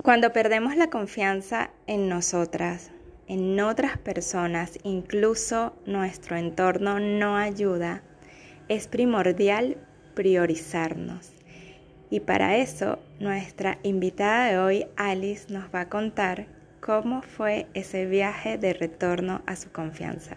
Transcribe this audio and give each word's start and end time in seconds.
Cuando 0.00 0.32
perdemos 0.32 0.76
la 0.76 0.88
confianza 0.90 1.70
en 1.86 2.08
nosotras, 2.08 2.90
en 3.28 3.58
otras 3.60 3.98
personas, 3.98 4.78
incluso 4.82 5.74
nuestro 5.86 6.36
entorno 6.36 6.98
no 6.98 7.36
ayuda, 7.36 8.02
es 8.68 8.88
primordial 8.88 9.76
priorizarnos. 10.14 11.32
Y 12.10 12.20
para 12.20 12.56
eso, 12.56 12.98
nuestra 13.20 13.78
invitada 13.82 14.46
de 14.46 14.58
hoy, 14.58 14.86
Alice, 14.96 15.52
nos 15.52 15.72
va 15.74 15.82
a 15.82 15.88
contar 15.88 16.46
cómo 16.80 17.22
fue 17.22 17.68
ese 17.74 18.06
viaje 18.06 18.58
de 18.58 18.74
retorno 18.74 19.40
a 19.46 19.56
su 19.56 19.70
confianza. 19.70 20.36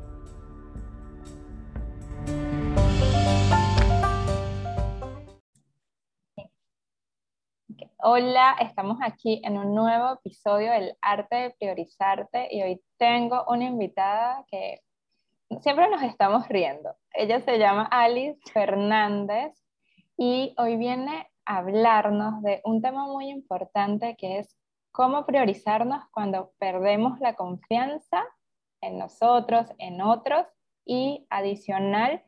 Hola, 8.03 8.55
estamos 8.59 8.97
aquí 9.03 9.43
en 9.43 9.59
un 9.59 9.75
nuevo 9.75 10.13
episodio 10.13 10.71
del 10.71 10.97
arte 11.01 11.35
de 11.35 11.49
priorizarte 11.51 12.47
y 12.49 12.63
hoy 12.63 12.81
tengo 12.97 13.45
una 13.47 13.65
invitada 13.65 14.43
que 14.49 14.81
siempre 15.59 15.87
nos 15.87 16.01
estamos 16.01 16.47
riendo. 16.47 16.95
Ella 17.13 17.41
se 17.41 17.59
llama 17.59 17.87
Alice 17.91 18.39
Fernández 18.51 19.53
y 20.17 20.55
hoy 20.57 20.77
viene 20.77 21.29
a 21.45 21.57
hablarnos 21.57 22.41
de 22.41 22.61
un 22.65 22.81
tema 22.81 23.05
muy 23.05 23.29
importante 23.29 24.15
que 24.17 24.39
es 24.39 24.57
cómo 24.91 25.27
priorizarnos 25.27 26.03
cuando 26.09 26.53
perdemos 26.57 27.19
la 27.19 27.35
confianza 27.35 28.25
en 28.81 28.97
nosotros, 28.97 29.67
en 29.77 30.01
otros 30.01 30.47
y 30.85 31.27
adicional 31.29 32.23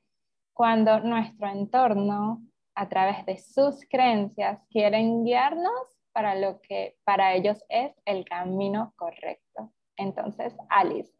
cuando 0.53 0.99
nuestro 0.99 1.47
entorno 1.47 2.43
a 2.75 2.89
través 2.89 3.25
de 3.25 3.37
sus 3.37 3.87
creencias 3.89 4.65
quieren 4.69 5.23
guiarnos 5.23 5.97
para 6.11 6.35
lo 6.35 6.61
que 6.61 6.95
para 7.03 7.33
ellos 7.33 7.63
es 7.69 7.91
el 8.05 8.25
camino 8.25 8.93
correcto. 8.95 9.71
Entonces, 9.97 10.55
Alice, 10.69 11.11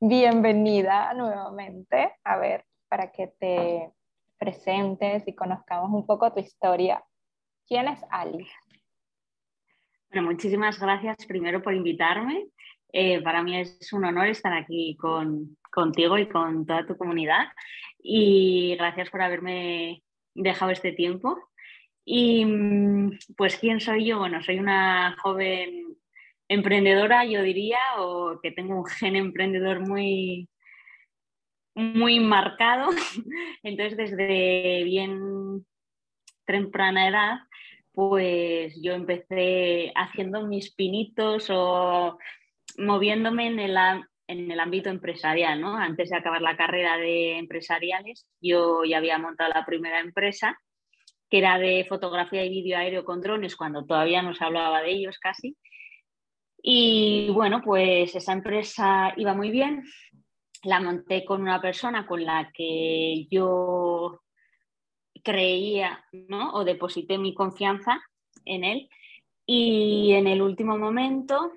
bienvenida 0.00 1.12
nuevamente. 1.14 2.12
A 2.24 2.38
ver, 2.38 2.64
para 2.88 3.10
que 3.12 3.28
te 3.38 3.92
presentes 4.38 5.26
y 5.26 5.34
conozcamos 5.34 5.90
un 5.92 6.06
poco 6.06 6.32
tu 6.32 6.40
historia. 6.40 7.02
¿Quién 7.66 7.88
es 7.88 8.00
Alice? 8.10 8.52
Bueno, 10.10 10.28
muchísimas 10.28 10.78
gracias 10.78 11.16
primero 11.26 11.62
por 11.62 11.74
invitarme. 11.74 12.46
Eh, 12.92 13.20
para 13.22 13.42
mí 13.42 13.58
es 13.58 13.92
un 13.92 14.06
honor 14.06 14.28
estar 14.28 14.52
aquí 14.54 14.96
con, 14.96 15.58
contigo 15.70 16.16
y 16.16 16.28
con 16.28 16.64
toda 16.64 16.86
tu 16.86 16.96
comunidad. 16.96 17.46
Y 17.98 18.76
gracias 18.76 19.10
por 19.10 19.20
haberme 19.20 20.02
dejado 20.42 20.70
este 20.70 20.92
tiempo. 20.92 21.38
Y 22.04 22.44
mm, 22.44 23.18
pues, 23.36 23.56
¿quién 23.58 23.80
soy 23.80 24.06
yo? 24.06 24.18
Bueno, 24.18 24.42
soy 24.42 24.58
una 24.58 25.16
joven 25.22 25.96
emprendedora, 26.48 27.24
yo 27.26 27.42
diría, 27.42 27.78
o 27.98 28.40
que 28.42 28.50
tengo 28.50 28.76
un 28.76 28.86
gen 28.86 29.16
emprendedor 29.16 29.86
muy, 29.86 30.48
muy 31.74 32.20
marcado. 32.20 32.88
Entonces, 33.62 33.96
desde 33.96 34.84
bien 34.84 35.66
temprana 36.46 37.08
edad, 37.08 37.38
pues 37.92 38.80
yo 38.80 38.92
empecé 38.92 39.92
haciendo 39.94 40.46
mis 40.46 40.74
pinitos 40.74 41.48
o 41.50 42.18
moviéndome 42.78 43.48
en 43.48 43.58
el, 43.58 43.76
en 44.28 44.50
el 44.50 44.60
ámbito 44.60 44.90
empresarial, 44.90 45.60
¿no? 45.60 45.76
Antes 45.76 46.10
de 46.10 46.16
acabar 46.16 46.42
la 46.42 46.56
carrera 46.56 46.98
de 46.98 47.38
empresariales, 47.38 48.26
yo 48.40 48.84
ya 48.84 48.98
había 48.98 49.18
montado 49.18 49.50
la 49.54 49.64
primera 49.64 50.00
empresa, 50.00 50.60
que 51.30 51.38
era 51.38 51.58
de 51.58 51.86
fotografía 51.88 52.44
y 52.44 52.50
vídeo 52.50 52.76
aéreo 52.76 53.04
con 53.04 53.22
drones, 53.22 53.56
cuando 53.56 53.86
todavía 53.86 54.22
no 54.22 54.34
se 54.34 54.44
hablaba 54.44 54.82
de 54.82 54.90
ellos 54.90 55.18
casi. 55.18 55.56
Y 56.62 57.30
bueno, 57.30 57.62
pues 57.62 58.14
esa 58.14 58.32
empresa 58.34 59.14
iba 59.16 59.32
muy 59.32 59.50
bien. 59.50 59.84
La 60.62 60.80
monté 60.80 61.24
con 61.24 61.40
una 61.40 61.60
persona 61.60 62.06
con 62.06 62.24
la 62.24 62.50
que 62.52 63.26
yo 63.30 64.20
creía, 65.24 66.04
¿no? 66.12 66.52
O 66.52 66.64
deposité 66.64 67.16
mi 67.16 67.32
confianza 67.32 67.98
en 68.44 68.64
él. 68.64 68.90
Y 69.46 70.12
en 70.12 70.26
el 70.26 70.42
último 70.42 70.76
momento, 70.76 71.52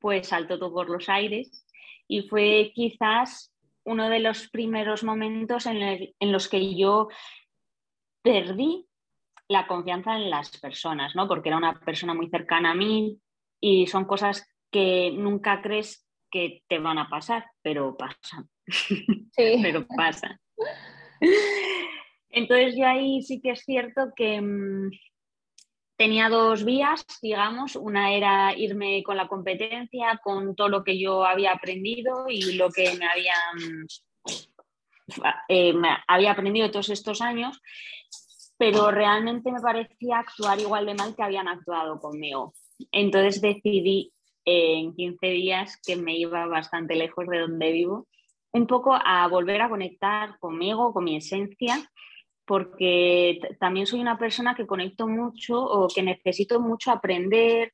pues 0.00 0.26
saltó 0.26 0.58
todo 0.58 0.72
por 0.72 0.90
los 0.90 1.08
aires 1.08 1.63
y 2.08 2.22
fue 2.22 2.72
quizás 2.74 3.52
uno 3.84 4.08
de 4.08 4.20
los 4.20 4.48
primeros 4.48 5.04
momentos 5.04 5.66
en, 5.66 6.10
los 6.20 6.48
que 6.48 6.74
yo 6.74 7.08
perdí 8.22 8.86
la 9.48 9.66
confianza 9.66 10.16
en 10.16 10.30
las 10.30 10.58
personas, 10.58 11.14
¿no? 11.14 11.28
Porque 11.28 11.50
era 11.50 11.58
una 11.58 11.78
persona 11.80 12.14
muy 12.14 12.30
cercana 12.30 12.70
a 12.70 12.74
mí 12.74 13.18
y 13.60 13.86
son 13.86 14.06
cosas 14.06 14.46
que 14.70 15.12
nunca 15.12 15.60
crees 15.60 16.08
que 16.30 16.62
te 16.66 16.78
van 16.78 16.98
a 16.98 17.08
pasar, 17.08 17.46
pero 17.62 17.96
pasan. 17.96 18.48
Sí. 19.36 19.58
pero 19.62 19.86
pasan. 19.86 20.40
Entonces 22.30 22.74
yo 22.76 22.86
ahí 22.86 23.22
sí 23.22 23.40
que 23.40 23.50
es 23.50 23.60
cierto 23.60 24.12
que 24.16 24.40
mm, 24.40 24.90
tenía 25.96 26.28
dos 26.28 26.64
vías, 26.64 27.06
digamos. 27.22 27.76
Una 27.76 28.12
era 28.12 28.56
irme 28.56 29.02
con 29.02 29.16
la 29.16 29.28
competencia, 29.28 30.20
con 30.22 30.54
todo 30.54 30.68
lo 30.68 30.84
que 30.84 30.98
yo 30.98 31.24
había 31.24 31.52
aprendido 31.52 32.26
y 32.28 32.54
lo 32.54 32.70
que 32.70 32.94
me 32.96 33.06
había, 33.06 33.34
eh, 35.48 35.74
había 36.06 36.32
aprendido 36.32 36.70
todos 36.70 36.90
estos 36.90 37.20
años, 37.20 37.60
pero 38.56 38.90
realmente 38.90 39.52
me 39.52 39.60
parecía 39.60 40.18
actuar 40.18 40.60
igual 40.60 40.86
de 40.86 40.94
mal 40.94 41.14
que 41.14 41.22
habían 41.22 41.48
actuado 41.48 41.98
conmigo. 42.00 42.54
Entonces 42.90 43.40
decidí 43.40 44.12
en 44.44 44.94
15 44.94 45.26
días 45.28 45.80
que 45.84 45.96
me 45.96 46.16
iba 46.16 46.46
bastante 46.46 46.96
lejos 46.96 47.26
de 47.26 47.38
donde 47.38 47.72
vivo, 47.72 48.08
un 48.52 48.66
poco 48.66 48.94
a 48.94 49.26
volver 49.28 49.62
a 49.62 49.68
conectar 49.68 50.38
conmigo, 50.38 50.92
con 50.92 51.04
mi 51.04 51.16
esencia 51.16 51.90
porque 52.46 53.40
también 53.58 53.86
soy 53.86 54.00
una 54.00 54.18
persona 54.18 54.54
que 54.54 54.66
conecto 54.66 55.06
mucho 55.06 55.62
o 55.62 55.88
que 55.88 56.02
necesito 56.02 56.60
mucho 56.60 56.90
aprender 56.90 57.72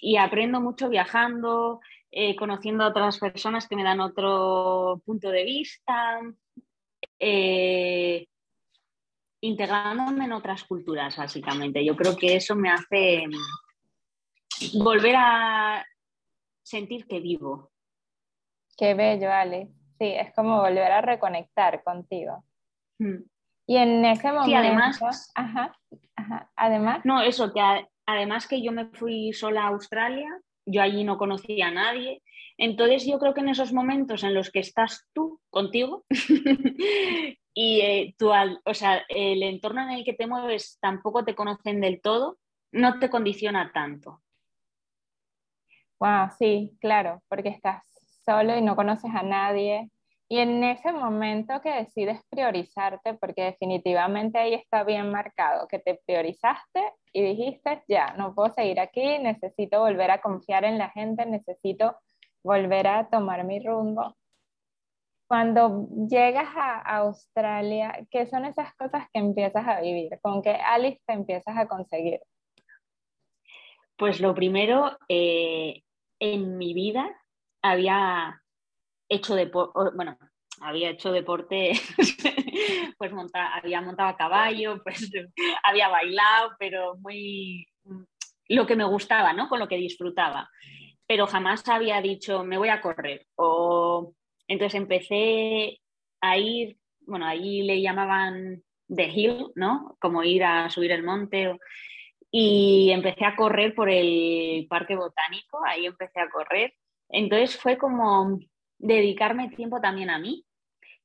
y 0.00 0.16
aprendo 0.16 0.60
mucho 0.60 0.88
viajando, 0.88 1.80
eh, 2.10 2.34
conociendo 2.34 2.84
a 2.84 2.88
otras 2.88 3.18
personas 3.18 3.68
que 3.68 3.76
me 3.76 3.84
dan 3.84 4.00
otro 4.00 5.00
punto 5.04 5.30
de 5.30 5.44
vista, 5.44 6.20
eh, 7.18 8.26
integrándome 9.42 10.24
en 10.24 10.32
otras 10.32 10.64
culturas, 10.64 11.16
básicamente. 11.16 11.84
Yo 11.84 11.94
creo 11.96 12.16
que 12.16 12.36
eso 12.36 12.56
me 12.56 12.70
hace 12.70 13.24
volver 14.74 15.14
a 15.16 15.86
sentir 16.62 17.06
que 17.06 17.20
vivo. 17.20 17.70
Qué 18.76 18.94
bello, 18.94 19.30
Ale. 19.30 19.68
Sí, 19.98 20.06
es 20.06 20.32
como 20.34 20.60
volver 20.60 20.90
a 20.90 21.00
reconectar 21.00 21.82
contigo. 21.84 22.42
Mm. 22.98 23.29
Y 23.70 23.76
en 23.76 24.04
ese 24.04 24.32
momento... 24.32 24.46
Sí, 24.46 24.54
además... 24.54 25.30
Ajá, 25.36 26.50
además... 26.56 27.04
No, 27.04 27.22
eso, 27.22 27.52
que 27.52 27.60
además 28.04 28.48
que 28.48 28.62
yo 28.62 28.72
me 28.72 28.86
fui 28.86 29.32
sola 29.32 29.62
a 29.62 29.68
Australia, 29.68 30.28
yo 30.66 30.82
allí 30.82 31.04
no 31.04 31.16
conocía 31.16 31.68
a 31.68 31.70
nadie. 31.70 32.20
Entonces 32.58 33.06
yo 33.06 33.20
creo 33.20 33.32
que 33.32 33.42
en 33.42 33.48
esos 33.48 33.72
momentos 33.72 34.24
en 34.24 34.34
los 34.34 34.50
que 34.50 34.58
estás 34.58 35.06
tú 35.12 35.40
contigo 35.50 36.04
y 37.54 37.80
eh, 37.80 38.16
o 38.64 38.74
sea, 38.74 39.04
el 39.08 39.40
entorno 39.44 39.82
en 39.82 39.90
el 39.90 40.04
que 40.04 40.14
te 40.14 40.26
mueves 40.26 40.78
tampoco 40.80 41.24
te 41.24 41.36
conocen 41.36 41.80
del 41.80 42.00
todo, 42.00 42.38
no 42.72 42.98
te 42.98 43.08
condiciona 43.08 43.70
tanto. 43.72 44.20
Wow, 46.00 46.30
sí, 46.36 46.76
claro, 46.80 47.22
porque 47.28 47.50
estás 47.50 47.84
solo 48.24 48.56
y 48.56 48.62
no 48.62 48.74
conoces 48.74 49.12
a 49.14 49.22
nadie, 49.22 49.88
y 50.32 50.38
en 50.38 50.62
ese 50.62 50.92
momento 50.92 51.60
que 51.60 51.72
decides 51.72 52.20
priorizarte, 52.30 53.14
porque 53.14 53.42
definitivamente 53.42 54.38
ahí 54.38 54.54
está 54.54 54.84
bien 54.84 55.10
marcado, 55.10 55.66
que 55.66 55.80
te 55.80 56.00
priorizaste 56.06 56.92
y 57.12 57.20
dijiste, 57.20 57.82
ya, 57.88 58.14
no 58.16 58.32
puedo 58.32 58.54
seguir 58.54 58.78
aquí, 58.78 59.18
necesito 59.18 59.80
volver 59.80 60.12
a 60.12 60.20
confiar 60.20 60.64
en 60.64 60.78
la 60.78 60.90
gente, 60.90 61.26
necesito 61.26 61.96
volver 62.44 62.86
a 62.86 63.08
tomar 63.08 63.42
mi 63.42 63.58
rumbo. 63.58 64.16
Cuando 65.26 65.88
llegas 66.08 66.48
a 66.54 66.78
Australia, 66.98 68.06
¿qué 68.08 68.26
son 68.26 68.44
esas 68.44 68.72
cosas 68.76 69.08
que 69.12 69.18
empiezas 69.18 69.66
a 69.66 69.80
vivir? 69.80 70.16
¿Con 70.22 70.42
qué 70.42 70.52
Alice 70.52 71.02
te 71.08 71.12
empiezas 71.12 71.56
a 71.56 71.66
conseguir? 71.66 72.20
Pues 73.96 74.20
lo 74.20 74.32
primero, 74.32 74.96
eh, 75.08 75.82
en 76.20 76.56
mi 76.56 76.72
vida 76.72 77.20
había 77.62 78.39
hecho 79.10 79.34
deporte, 79.34 79.90
bueno, 79.94 80.16
había 80.60 80.90
hecho 80.90 81.12
deporte, 81.12 81.72
pues 82.98 83.12
había 83.34 83.80
montado 83.80 84.08
a 84.08 84.16
caballo, 84.16 84.80
pues 84.84 85.10
había 85.62 85.88
bailado, 85.88 86.52
pero 86.58 86.96
muy 86.98 87.66
lo 88.48 88.66
que 88.66 88.76
me 88.76 88.84
gustaba, 88.84 89.32
¿no? 89.32 89.48
Con 89.48 89.58
lo 89.58 89.68
que 89.68 89.76
disfrutaba. 89.76 90.48
Pero 91.06 91.26
jamás 91.26 91.68
había 91.68 92.00
dicho, 92.00 92.44
me 92.44 92.58
voy 92.58 92.68
a 92.68 92.80
correr. 92.80 93.26
O 93.36 94.14
entonces 94.48 94.80
empecé 94.80 95.80
a 96.20 96.38
ir, 96.38 96.76
bueno, 97.00 97.26
ahí 97.26 97.62
le 97.62 97.80
llamaban 97.80 98.62
The 98.88 99.08
Hill, 99.08 99.52
¿no? 99.54 99.96
Como 100.00 100.22
ir 100.24 100.44
a 100.44 100.68
subir 100.70 100.92
el 100.92 101.04
monte. 101.04 101.58
Y 102.30 102.90
empecé 102.92 103.24
a 103.24 103.34
correr 103.34 103.74
por 103.74 103.88
el 103.88 104.66
parque 104.68 104.94
botánico, 104.94 105.64
ahí 105.64 105.86
empecé 105.86 106.20
a 106.20 106.30
correr. 106.30 106.74
Entonces 107.08 107.56
fue 107.56 107.76
como 107.76 108.38
dedicarme 108.80 109.50
tiempo 109.50 109.80
también 109.80 110.10
a 110.10 110.18
mí. 110.18 110.44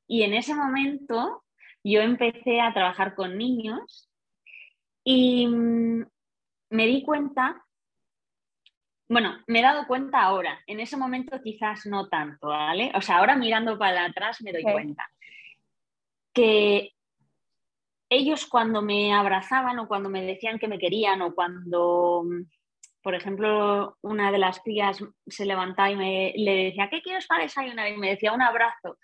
Y 0.07 0.23
en 0.23 0.33
ese 0.33 0.55
momento 0.55 1.43
yo 1.83 2.01
empecé 2.01 2.61
a 2.61 2.73
trabajar 2.73 3.15
con 3.15 3.37
niños 3.37 4.09
y 5.03 5.47
mm, 5.47 6.05
me 6.71 6.87
di 6.87 7.03
cuenta, 7.03 7.63
bueno, 9.07 9.37
me 9.47 9.59
he 9.59 9.63
dado 9.63 9.85
cuenta 9.87 10.21
ahora, 10.21 10.59
en 10.65 10.79
ese 10.79 10.97
momento 10.97 11.39
quizás 11.43 11.85
no 11.85 12.07
tanto, 12.07 12.47
¿vale? 12.47 12.91
O 12.95 13.01
sea, 13.01 13.17
ahora 13.17 13.35
mirando 13.35 13.77
para 13.77 14.05
atrás 14.05 14.41
me 14.41 14.51
doy 14.51 14.63
cuenta 14.63 15.07
que 16.33 16.91
ellos 18.09 18.45
cuando 18.45 18.81
me 18.81 19.13
abrazaban 19.13 19.79
o 19.79 19.87
cuando 19.87 20.09
me 20.09 20.23
decían 20.23 20.59
que 20.59 20.67
me 20.67 20.79
querían 20.79 21.21
o 21.21 21.33
cuando, 21.33 22.23
por 23.05 23.13
ejemplo, 23.13 23.99
una 24.01 24.31
de 24.31 24.39
las 24.39 24.63
tías 24.63 24.97
se 25.27 25.45
levantaba 25.45 25.91
y 25.91 25.95
me, 25.95 26.33
le 26.37 26.63
decía, 26.63 26.89
¿qué 26.89 27.03
quieres 27.03 27.27
para 27.27 27.43
desayunar? 27.43 27.87
Y 27.87 27.97
me 27.97 28.09
decía 28.09 28.33
un 28.33 28.41
abrazo. 28.41 28.97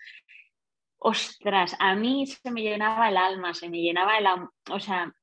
Ostras, 0.98 1.76
a 1.78 1.94
mí 1.94 2.26
se 2.26 2.50
me 2.50 2.62
llenaba 2.62 3.08
el 3.08 3.16
alma, 3.16 3.54
se 3.54 3.70
me 3.70 3.80
llenaba 3.80 4.18
el... 4.18 4.26
O 4.72 4.80
sea, 4.80 5.14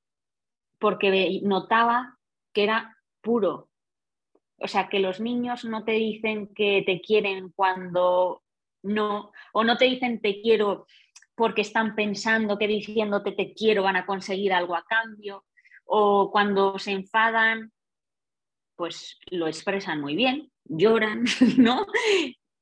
porque 0.79 1.41
notaba 1.43 2.17
que 2.53 2.63
era 2.63 2.95
puro. 3.19 3.69
O 4.61 4.67
sea, 4.69 4.87
que 4.87 4.99
los 4.99 5.19
niños 5.19 5.65
no 5.65 5.83
te 5.83 5.91
dicen 5.91 6.47
que 6.55 6.81
te 6.85 7.01
quieren 7.01 7.51
cuando 7.53 8.43
no, 8.81 9.33
o 9.51 9.65
no 9.65 9.75
te 9.75 9.85
dicen 9.85 10.21
te 10.21 10.39
quiero 10.41 10.87
porque 11.35 11.63
están 11.63 11.95
pensando 11.95 12.57
que 12.57 12.67
diciéndote 12.67 13.33
te 13.33 13.53
quiero 13.53 13.83
van 13.83 13.97
a 13.97 14.05
conseguir 14.05 14.53
algo 14.53 14.73
a 14.73 14.85
cambio, 14.85 15.43
o 15.83 16.31
cuando 16.31 16.79
se 16.79 16.91
enfadan, 16.91 17.73
pues 18.79 19.19
lo 19.29 19.47
expresan 19.47 19.99
muy 19.99 20.15
bien, 20.15 20.49
lloran, 20.63 21.25
¿no? 21.57 21.85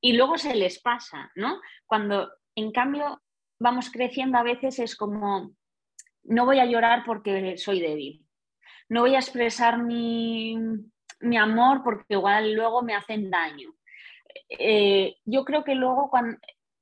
Y 0.02 0.14
luego 0.14 0.40
se 0.40 0.56
les 0.56 0.80
pasa, 0.80 1.32
¿no? 1.36 1.62
Cuando 1.86 2.32
en 2.56 2.72
cambio 2.72 3.22
vamos 3.60 3.92
creciendo 3.92 4.40
a 4.40 4.44
veces 4.44 4.80
es 4.80 4.96
como, 4.96 5.52
no 6.24 6.46
voy 6.46 6.58
a 6.58 6.66
llorar 6.66 7.04
porque 7.06 7.56
soy 7.60 7.82
débil, 7.82 8.26
no 8.90 9.02
voy 9.02 9.14
a 9.14 9.20
expresar 9.20 9.84
mi, 9.84 10.58
amor 11.40 11.84
porque 11.84 12.16
igual 12.16 12.52
luego 12.54 12.82
me 12.82 12.96
hacen 12.96 13.30
daño. 13.30 13.76
Eh, 14.50 15.18
yo 15.24 15.46
creo 15.46 15.64
que 15.64 15.76
luego 15.76 16.10
cuando, 16.10 16.40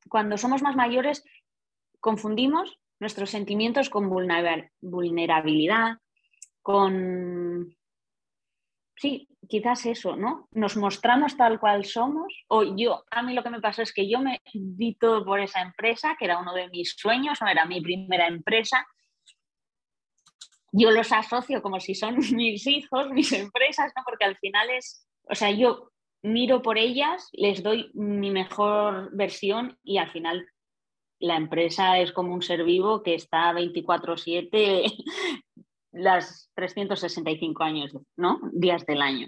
cuando 0.07 0.37
somos 0.37 0.61
más 0.61 0.77
mayores 0.77 1.25
confundimos 1.99 2.79
nuestros 3.01 3.31
sentimientos 3.31 3.89
con 3.89 4.09
vulnerabilidad, 4.09 5.97
con... 6.61 7.75
Sí, 8.97 9.27
quizás 9.47 9.85
eso, 9.85 10.15
¿no? 10.15 10.47
Nos 10.51 10.77
mostramos 10.77 11.35
tal 11.35 11.59
cual 11.59 11.85
somos, 11.85 12.33
o 12.47 12.63
yo, 12.63 13.03
a 13.11 13.21
mí 13.21 13.33
lo 13.33 13.43
que 13.43 13.49
me 13.49 13.61
pasó 13.61 13.81
es 13.81 13.93
que 13.93 14.09
yo 14.09 14.19
me 14.19 14.41
di 14.53 14.95
todo 14.95 15.25
por 15.25 15.39
esa 15.39 15.61
empresa, 15.61 16.15
que 16.17 16.25
era 16.25 16.39
uno 16.39 16.53
de 16.53 16.69
mis 16.69 16.95
sueños, 16.97 17.39
no 17.41 17.47
era 17.47 17.65
mi 17.65 17.81
primera 17.81 18.27
empresa. 18.27 18.85
Yo 20.71 20.91
los 20.91 21.11
asocio 21.11 21.61
como 21.61 21.79
si 21.79 21.93
son 21.93 22.17
mis 22.35 22.65
hijos, 22.67 23.09
mis 23.11 23.31
empresas, 23.33 23.91
¿no? 23.95 24.03
Porque 24.05 24.25
al 24.25 24.37
final 24.37 24.69
es, 24.69 25.07
o 25.23 25.35
sea, 25.35 25.51
yo 25.51 25.91
miro 26.21 26.61
por 26.61 26.77
ellas, 26.77 27.29
les 27.33 27.61
doy 27.61 27.91
mi 27.93 28.31
mejor 28.31 29.09
versión 29.15 29.77
y 29.83 29.97
al 29.97 30.09
final 30.09 30.47
la 31.19 31.35
empresa 31.35 31.99
es 31.99 32.11
como 32.11 32.33
un 32.33 32.41
ser 32.41 32.63
vivo 32.63 33.03
que 33.03 33.15
está 33.15 33.53
24/7 33.53 35.03
las 35.95 36.51
365 36.55 37.63
años, 37.63 37.91
¿no? 38.17 38.39
Días 38.51 38.85
del 38.85 39.01
año. 39.01 39.27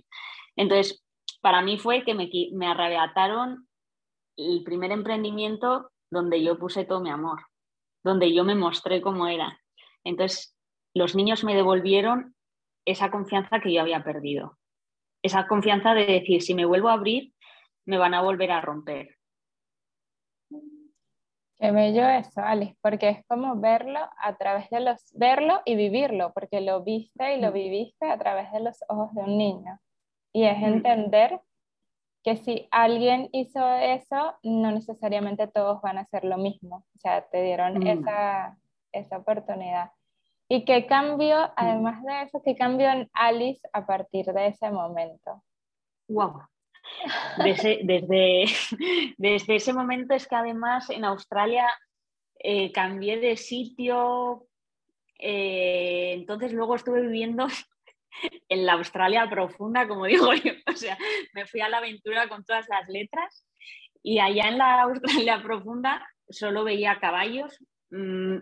Entonces, 0.56 1.04
para 1.42 1.62
mí 1.62 1.78
fue 1.78 2.04
que 2.04 2.14
me, 2.14 2.30
me 2.54 2.68
arrebataron 2.68 3.68
el 4.38 4.64
primer 4.64 4.92
emprendimiento 4.92 5.90
donde 6.12 6.44
yo 6.44 6.60
puse 6.60 6.86
todo 6.86 7.02
mi 7.02 7.10
amor, 7.10 7.40
donde 8.04 8.34
yo 8.34 8.44
me 8.44 8.56
mostré 8.56 9.02
cómo 9.02 9.28
era. 9.28 9.60
Entonces, 10.04 10.56
los 10.94 11.16
niños 11.16 11.44
me 11.44 11.56
devolvieron 11.56 12.36
esa 12.86 13.12
confianza 13.12 13.60
que 13.60 13.74
yo 13.74 13.82
había 13.82 14.04
perdido. 14.04 14.58
Esa 15.24 15.48
confianza 15.48 15.94
de 15.94 16.06
decir, 16.06 16.42
si 16.42 16.54
me 16.54 16.66
vuelvo 16.66 16.90
a 16.90 16.94
abrir, 16.94 17.34
me 17.86 17.98
van 17.98 18.14
a 18.14 18.22
volver 18.22 18.52
a 18.52 18.62
romper. 18.62 19.17
Qué 21.60 21.72
bello 21.72 22.08
eso, 22.08 22.42
Alice, 22.42 22.78
porque 22.82 23.10
es 23.10 23.26
como 23.26 23.56
verlo 23.60 24.00
a 24.20 24.38
través 24.38 24.70
de 24.70 24.80
los, 24.80 25.12
verlo 25.16 25.62
y 25.66 25.76
vivirlo, 25.76 26.32
porque 26.34 26.62
lo 26.62 26.84
viste 26.84 27.36
y 27.36 27.42
lo 27.42 27.50
mm. 27.50 27.54
viviste 27.54 28.06
a 28.12 28.18
través 28.18 28.52
de 28.52 28.60
los 28.60 28.84
ojos 28.88 29.14
de 29.16 29.22
un 29.22 29.38
niño. 29.38 29.80
Y 30.34 30.44
es 30.44 30.60
mm. 30.60 30.66
entender 30.66 31.42
que 32.24 32.38
si 32.38 32.68
alguien 32.70 33.30
hizo 33.32 33.68
eso, 33.76 34.36
no 34.44 34.72
necesariamente 34.72 35.48
todos 35.48 35.82
van 35.82 35.98
a 35.98 36.02
hacer 36.02 36.26
lo 36.26 36.38
mismo. 36.38 36.86
O 36.96 37.00
sea, 37.00 37.28
te 37.28 37.42
dieron 37.42 37.80
mm. 37.80 37.88
esa, 37.88 38.58
esa 38.92 39.18
oportunidad. 39.18 39.92
¿Y 40.50 40.64
qué 40.64 40.86
cambió, 40.86 41.52
además 41.56 42.04
de 42.04 42.22
eso, 42.22 42.42
qué 42.44 42.56
cambió 42.56 42.90
en 42.90 43.10
Alice 43.14 43.68
a 43.74 43.86
partir 43.86 44.28
de 44.28 44.48
ese 44.48 44.70
momento? 44.70 45.44
Wow, 46.08 46.44
desde, 47.44 47.80
desde, 47.84 48.46
desde, 49.18 49.56
ese 49.56 49.74
momento 49.74 50.14
es 50.14 50.28
que 50.28 50.36
además 50.36 50.90
en 50.90 51.06
Australia 51.06 51.68
eh, 52.40 52.72
cambié 52.72 53.18
de 53.18 53.38
sitio, 53.38 54.48
eh, 55.20 56.14
entonces 56.14 56.54
luego 56.54 56.76
estuve 56.76 57.02
viviendo 57.02 57.48
en 58.50 58.66
la 58.66 58.74
Australia 58.74 59.30
profunda, 59.30 59.88
como 59.88 60.06
digo 60.06 60.34
yo, 60.34 60.54
o 60.68 60.76
sea, 60.76 60.98
me 61.34 61.46
fui 61.46 61.62
a 61.62 61.70
la 61.70 61.78
aventura 61.78 62.28
con 62.28 62.44
todas 62.44 62.68
las 62.70 62.88
letras 62.90 63.46
y 64.04 64.20
allá 64.20 64.50
en 64.50 64.58
la 64.58 64.82
Australia 64.84 65.42
profunda 65.42 66.08
solo 66.30 66.64
veía 66.64 67.00
caballos, 67.00 67.58
mm, 67.90 68.38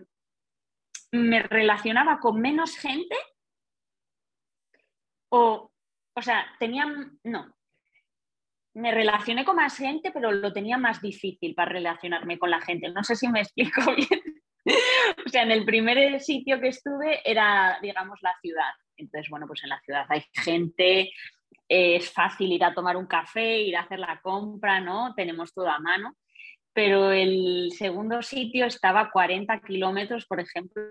me 1.12 1.42
relacionaba 1.42 2.18
con 2.18 2.40
menos 2.40 2.76
gente 2.76 3.16
o, 5.30 5.72
o 6.14 6.22
sea, 6.22 6.46
tenían, 6.58 7.18
no, 7.24 7.55
me 8.76 8.92
relacioné 8.92 9.44
con 9.44 9.56
más 9.56 9.76
gente, 9.78 10.10
pero 10.12 10.30
lo 10.32 10.52
tenía 10.52 10.76
más 10.76 11.00
difícil 11.00 11.54
para 11.54 11.72
relacionarme 11.72 12.38
con 12.38 12.50
la 12.50 12.60
gente. 12.60 12.90
No 12.90 13.02
sé 13.02 13.16
si 13.16 13.26
me 13.26 13.40
explico 13.42 13.80
bien. 13.94 14.20
o 15.24 15.28
sea, 15.28 15.42
en 15.42 15.50
el 15.50 15.64
primer 15.64 16.20
sitio 16.20 16.60
que 16.60 16.68
estuve 16.68 17.20
era, 17.24 17.78
digamos, 17.80 18.20
la 18.20 18.34
ciudad. 18.42 18.72
Entonces, 18.98 19.30
bueno, 19.30 19.46
pues 19.46 19.62
en 19.64 19.70
la 19.70 19.80
ciudad 19.80 20.04
hay 20.10 20.22
gente, 20.32 21.10
es 21.68 22.12
fácil 22.12 22.52
ir 22.52 22.64
a 22.64 22.74
tomar 22.74 22.98
un 22.98 23.06
café, 23.06 23.62
ir 23.62 23.76
a 23.76 23.82
hacer 23.82 23.98
la 23.98 24.20
compra, 24.20 24.78
¿no? 24.80 25.14
Tenemos 25.14 25.54
todo 25.54 25.68
a 25.68 25.78
mano. 25.78 26.14
Pero 26.74 27.12
el 27.12 27.72
segundo 27.72 28.20
sitio 28.20 28.66
estaba 28.66 29.00
a 29.00 29.10
40 29.10 29.58
kilómetros, 29.60 30.26
por 30.26 30.38
ejemplo, 30.38 30.84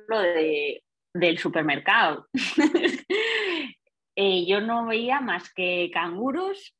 del 1.14 1.38
supermercado. 1.38 2.28
Eh, 4.18 4.46
yo 4.46 4.62
no 4.62 4.86
veía 4.86 5.20
más 5.20 5.54
que 5.54 5.92
canguros 5.94 6.74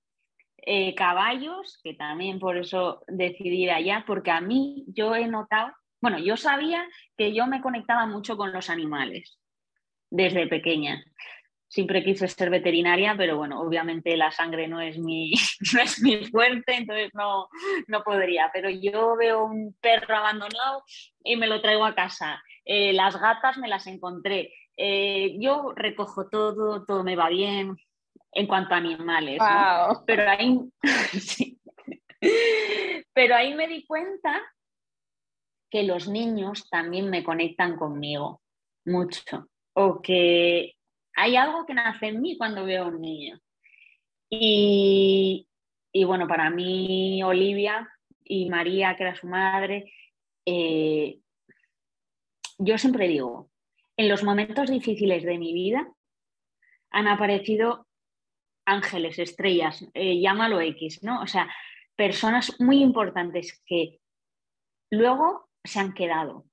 eh, 0.66 0.96
caballos, 0.96 1.80
que 1.84 1.94
también 1.94 2.40
por 2.40 2.58
eso 2.58 3.04
decidí 3.08 3.64
ir 3.64 3.72
allá, 3.72 4.04
porque 4.08 4.32
a 4.32 4.42
mí 4.42 4.84
yo 4.88 5.16
he 5.16 5.28
notado, 5.28 5.72
bueno, 6.02 6.18
yo 6.20 6.38
sabía 6.38 6.84
que 7.18 7.34
yo 7.34 7.46
me 7.48 7.62
conectaba 7.62 8.08
mucho 8.08 8.36
con 8.36 8.52
los 8.52 8.70
animales 8.70 9.40
desde 10.10 10.48
pequeña. 10.48 11.04
Siempre 11.68 12.04
quise 12.04 12.28
ser 12.28 12.50
veterinaria, 12.50 13.16
pero 13.18 13.38
bueno, 13.38 13.60
obviamente 13.60 14.16
la 14.16 14.32
sangre 14.32 14.68
no 14.68 14.80
es 14.82 14.98
mi, 14.98 15.34
no 15.74 15.82
es 15.82 16.02
mi 16.02 16.26
fuerte, 16.26 16.76
entonces 16.76 17.12
no, 17.14 17.48
no 17.88 18.04
podría. 18.04 18.50
Pero 18.54 18.70
yo 18.70 19.16
veo 19.18 19.46
un 19.46 19.76
perro 19.82 20.16
abandonado 20.16 20.84
y 21.24 21.36
me 21.36 21.48
lo 21.48 21.62
traigo 21.62 21.86
a 21.86 21.96
casa. 21.96 22.42
Eh, 22.66 22.94
las 22.94 23.20
gatas 23.20 23.58
me 23.58 23.68
las 23.68 23.88
encontré. 23.88 24.54
Eh, 24.78 25.38
yo 25.40 25.74
recojo 25.76 26.30
todo, 26.30 26.86
todo 26.86 27.04
me 27.04 27.16
va 27.16 27.30
bien, 27.30 27.78
en 28.36 28.48
cuanto 28.48 28.76
a 28.76 28.78
animales. 28.78 29.42
Pero, 30.06 30.30
ahí, 30.30 30.60
Pero 33.14 33.36
ahí 33.36 33.56
me 33.56 33.68
di 33.68 33.86
cuenta 33.86 34.42
que 35.72 35.84
los 35.84 36.08
niños 36.08 36.70
también 36.70 37.10
me 37.10 37.24
conectan 37.24 37.78
conmigo 37.78 38.42
mucho. 38.86 39.48
O 39.74 40.02
que 40.02 40.76
hay 41.16 41.36
algo 41.38 41.66
que 41.66 41.74
nace 41.74 42.08
en 42.08 42.22
mí 42.22 42.38
cuando 42.38 42.66
veo 42.66 42.84
a 42.84 42.88
un 42.88 43.02
niño. 43.02 43.40
Y, 44.30 45.48
bueno, 46.06 46.28
para 46.28 46.50
mí 46.50 47.24
Olivia 47.24 47.90
y 48.24 48.50
María, 48.50 48.96
que 48.96 49.04
era 49.04 49.16
su 49.16 49.28
madre, 49.28 49.94
eh, 50.46 51.20
yo 52.58 52.78
siempre 52.78 53.08
digo, 53.08 53.50
en 53.98 54.10
los 54.10 54.24
momentos 54.24 54.70
difíciles 54.70 55.24
de 55.24 55.38
mi 55.38 55.54
vida 55.54 55.90
han 56.92 57.08
aparecido 57.08 57.85
ángeles, 58.66 59.20
estrellas, 59.20 59.86
eh, 59.94 60.20
llámalo 60.20 60.60
X, 60.62 61.04
¿no? 61.04 61.22
O 61.22 61.28
sea, 61.28 61.50
personas 61.96 62.60
muy 62.60 62.82
importantes 62.82 63.62
que 63.66 64.00
luego 64.92 65.50
se 65.64 65.80
han 65.80 65.94
quedado. 65.94 66.46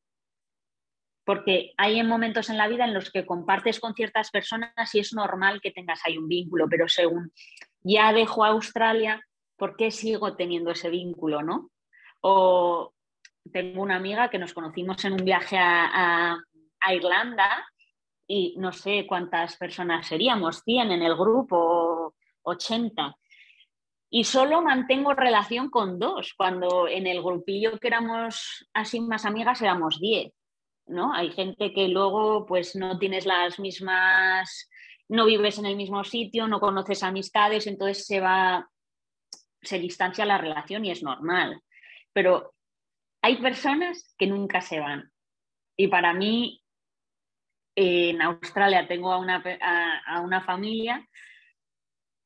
Porque 1.25 1.73
hay 1.77 2.03
momentos 2.03 2.51
en 2.51 2.59
la 2.59 2.69
vida 2.69 2.85
en 2.85 2.95
los 2.95 3.11
que 3.11 3.25
compartes 3.25 3.79
con 3.79 3.95
ciertas 3.95 4.31
personas 4.31 4.95
y 4.95 4.99
es 4.99 5.13
normal 5.13 5.61
que 5.61 5.71
tengas 5.71 6.01
ahí 6.05 6.19
un 6.19 6.29
vínculo, 6.29 6.69
pero 6.69 6.89
según 6.89 7.33
ya 7.81 8.13
dejo 8.13 8.45
Australia, 8.45 9.21
¿por 9.57 9.77
qué 9.77 9.91
sigo 9.91 10.35
teniendo 10.35 10.73
ese 10.73 10.91
vínculo, 10.91 11.43
no? 11.43 11.71
O 12.21 12.93
tengo 13.53 13.83
una 13.83 13.97
amiga 13.97 14.31
que 14.31 14.39
nos 14.39 14.53
conocimos 14.53 15.05
en 15.05 15.13
un 15.13 15.25
viaje 15.25 15.57
a, 15.59 16.37
a 16.81 16.95
Irlanda 16.95 17.65
y 18.27 18.55
no 18.59 18.73
sé 18.73 19.07
cuántas 19.07 19.57
personas 19.57 20.07
seríamos, 20.07 20.63
100 20.65 20.93
en 20.93 21.03
el 21.03 21.15
grupo, 21.17 21.92
80. 22.43 23.17
Y 24.11 24.25
solo 24.25 24.63
mantengo 24.63 25.15
relación 25.15 25.71
con 25.71 25.99
dos, 25.99 26.35
cuando 26.37 26.87
en 26.87 27.07
el 27.07 27.23
grupillo 27.23 27.79
que 27.79 27.89
éramos 27.89 28.69
así 28.75 29.01
más 29.01 29.25
amigas 29.25 29.63
éramos 29.63 29.99
10. 30.01 30.33
¿no? 30.87 31.13
Hay 31.15 31.31
gente 31.33 31.73
que 31.73 31.89
luego 31.89 32.45
pues 32.47 32.77
no 32.77 32.99
tienes 32.99 33.27
las 33.27 33.59
mismas, 33.59 34.69
no 35.09 35.27
vives 35.27 35.59
en 35.59 35.67
el 35.67 35.77
mismo 35.77 36.05
sitio, 36.05 36.49
no 36.49 36.61
conoces 36.61 37.03
amistades, 37.03 37.67
entonces 37.67 38.07
se 38.07 38.21
va, 38.21 38.69
se 39.61 39.79
distancia 39.79 40.27
la 40.27 40.39
relación 40.39 40.85
y 40.85 40.91
es 40.91 41.03
normal. 41.03 41.61
Pero 42.13 42.55
hay 43.23 43.37
personas 43.37 44.15
que 44.19 44.27
nunca 44.27 44.61
se 44.61 44.81
van. 44.81 45.11
Y 45.77 45.89
para 45.89 46.13
mí 46.13 46.63
en 47.75 48.21
Australia 48.21 48.87
tengo 48.87 49.13
a 49.13 49.19
una, 49.19 49.43
a, 50.07 50.21
una 50.21 50.43
familia 50.43 51.07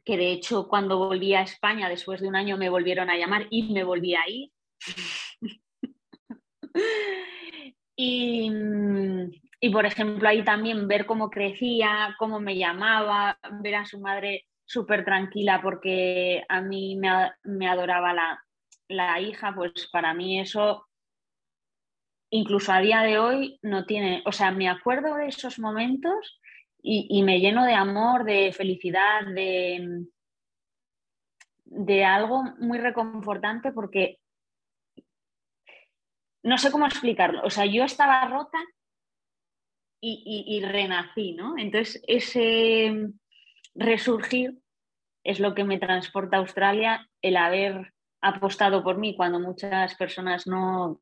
que 0.06 0.16
de 0.16 0.30
hecho 0.30 0.68
cuando 0.68 0.98
volví 0.98 1.34
a 1.34 1.42
España 1.42 1.88
después 1.88 2.20
de 2.20 2.28
un 2.28 2.36
año 2.36 2.56
me 2.56 2.70
volvieron 2.70 3.10
a 3.10 3.16
llamar 3.18 3.48
y 3.50 3.75
me 3.75 3.82
volví 3.82 4.14
a 4.14 4.22
ir. 4.28 4.52
y, 7.96 8.50
y, 9.60 9.70
por 9.70 9.84
ejemplo 9.84 10.28
ahí 10.28 10.44
también 10.44 10.86
ver 10.86 11.06
cómo 11.06 11.28
crecía, 11.28 12.14
cómo 12.18 12.38
me 12.38 12.56
llamaba, 12.56 13.36
ver 13.62 13.75
a 13.75 13.84
su 13.84 14.00
madre 14.00 14.46
súper 14.64 15.04
tranquila 15.04 15.60
porque 15.60 16.44
a 16.48 16.60
mí 16.60 16.96
me, 16.96 17.32
me 17.42 17.68
adoraba 17.68 18.14
la, 18.14 18.44
la, 18.88 19.20
hija, 19.20 19.52
pues 19.56 19.88
para 19.90 20.14
mí 20.14 20.38
eso 20.40 20.86
incluso 22.30 22.72
a 22.72 22.80
día 22.80 23.02
de 23.02 23.18
hoy 23.18 23.58
no 23.62 23.86
tiene, 23.86 24.22
o 24.25 24.32
sea, 24.32 24.52
me 24.52 24.68
acuerdo 24.68 25.16
de 25.16 25.28
esos 25.28 25.58
momentos 25.58 26.40
y, 26.88 27.22
me 27.24 27.40
lleno 27.40 27.64
de 27.64 27.74
amor, 27.74 28.22
de 28.22 28.52
felicidad, 28.52 29.26
de, 29.26 30.06
de 31.64 32.04
algo 32.04 32.44
muy 32.58 32.78
reconfortante 32.78 33.72
porque 33.72 34.20
no 36.44 36.58
sé 36.58 36.70
cómo 36.70 36.86
explicarlo. 36.86 37.42
O 37.42 37.50
sea, 37.50 37.66
yo 37.66 37.82
estaba 37.82 38.24
rota 38.28 38.58
y, 40.00 40.44
y, 40.46 40.64
renací, 40.64 41.32
¿no? 41.32 41.58
Entonces, 41.58 42.00
ese 42.06 43.08
resurgir 43.74 44.56
es 45.24 45.40
lo 45.40 45.56
que 45.56 45.64
me 45.64 45.80
transporta 45.80 46.36
a 46.36 46.40
Australia, 46.40 47.10
el 47.20 47.36
haber 47.36 47.94
apostado 48.20 48.84
por 48.84 48.96
mí 48.98 49.16
cuando 49.16 49.40
muchas 49.40 49.96
personas 49.96 50.46
no, 50.46 51.00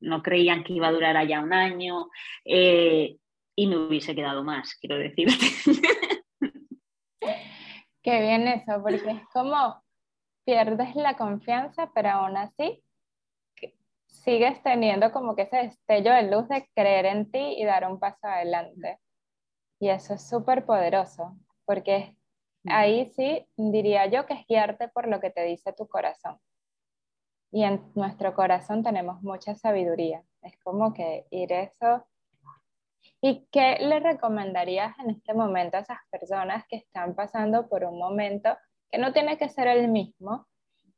no 0.00 0.22
creían 0.22 0.62
que 0.62 0.74
iba 0.74 0.88
a 0.88 0.92
durar 0.92 1.16
allá 1.16 1.40
un 1.40 1.54
año 1.54 2.10
eh, 2.44 3.16
y 3.56 3.66
me 3.66 3.76
hubiese 3.76 4.14
quedado 4.14 4.42
más, 4.44 4.74
quiero 4.74 4.96
decirte. 4.98 5.46
Qué 8.02 8.20
bien 8.20 8.48
eso, 8.48 8.82
porque 8.82 9.10
es 9.10 9.28
como 9.32 9.82
pierdes 10.44 10.96
la 10.96 11.16
confianza, 11.16 11.90
pero 11.94 12.10
aún 12.10 12.36
así 12.36 12.82
sigues 14.06 14.62
teniendo 14.62 15.12
como 15.12 15.36
que 15.36 15.42
ese 15.42 15.56
destello 15.56 16.12
de 16.12 16.30
luz 16.30 16.48
de 16.48 16.68
creer 16.74 17.06
en 17.06 17.30
ti 17.30 17.54
y 17.58 17.64
dar 17.64 17.90
un 17.90 17.98
paso 17.98 18.26
adelante. 18.26 18.98
Y 19.80 19.88
eso 19.88 20.14
es 20.14 20.28
súper 20.28 20.64
poderoso, 20.64 21.36
porque 21.64 22.16
ahí 22.66 23.10
sí 23.16 23.46
diría 23.56 24.06
yo 24.06 24.26
que 24.26 24.34
es 24.34 24.46
guiarte 24.46 24.88
por 24.88 25.08
lo 25.08 25.20
que 25.20 25.30
te 25.30 25.44
dice 25.44 25.72
tu 25.72 25.88
corazón 25.88 26.38
y 27.52 27.64
en 27.64 27.92
nuestro 27.94 28.34
corazón 28.34 28.82
tenemos 28.82 29.22
mucha 29.22 29.54
sabiduría. 29.54 30.24
Es 30.40 30.58
como 30.64 30.94
que 30.94 31.26
ir 31.30 31.52
eso. 31.52 32.04
¿Y 33.20 33.46
qué 33.52 33.78
le 33.80 34.00
recomendarías 34.00 34.98
en 34.98 35.10
este 35.10 35.34
momento 35.34 35.76
a 35.76 35.80
esas 35.80 35.98
personas 36.10 36.64
que 36.68 36.76
están 36.76 37.14
pasando 37.14 37.68
por 37.68 37.84
un 37.84 37.98
momento 37.98 38.56
que 38.90 38.98
no 38.98 39.12
tiene 39.12 39.38
que 39.38 39.48
ser 39.48 39.68
el 39.68 39.88
mismo, 39.88 40.46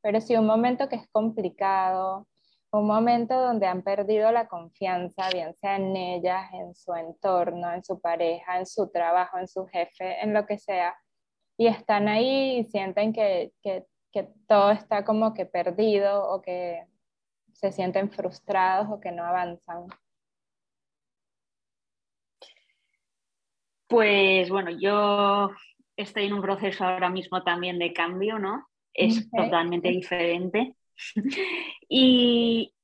pero 0.01 0.21
sí 0.21 0.37
un 0.37 0.47
momento 0.47 0.89
que 0.89 0.97
es 0.97 1.09
complicado, 1.11 2.27
un 2.73 2.87
momento 2.87 3.41
donde 3.41 3.67
han 3.67 3.83
perdido 3.83 4.33
la 4.33 4.49
confianza, 4.49 5.29
bien 5.33 5.55
sea 5.55 5.77
en 5.77 5.97
ellas, 5.97 6.51
en 6.53 6.75
su 6.75 6.93
entorno, 6.95 7.73
en 7.73 7.85
su 7.85 8.01
pareja, 8.01 8.59
en 8.59 8.67
su 8.67 8.91
trabajo, 8.91 9.39
en 9.39 9.47
su 9.47 9.67
jefe, 9.67 10.21
en 10.23 10.35
lo 10.35 10.45
que 10.45 10.59
sea, 10.59 10.97
y 11.57 11.69
están 11.69 12.09
ahí 12.09 12.59
y 12.59 12.65
sienten 12.65 13.13
que, 13.13 13.53
que 13.63 13.87
que 14.15 14.33
todo 14.47 14.71
está 14.71 15.05
como 15.05 15.35
que 15.35 15.45
perdido 15.45 16.25
o 16.31 16.41
que 16.41 16.87
se 17.53 17.73
sienten 17.73 18.13
frustrados 18.13 18.87
o 18.89 19.01
que 19.01 19.11
no 19.11 19.25
avanzan? 19.25 19.89
Pues 23.95 24.51
bueno, 24.51 24.73
yo 24.73 25.53
estoy 25.97 26.25
en 26.25 26.33
un 26.33 26.43
proceso 26.43 26.83
ahora 26.83 27.11
mismo 27.11 27.45
también 27.45 27.79
de 27.79 27.93
cambio, 27.93 28.41
¿no? 28.41 28.67
Es 28.93 29.31
totalmente 29.31 29.89
diferente. 29.89 30.75
y 31.89 32.75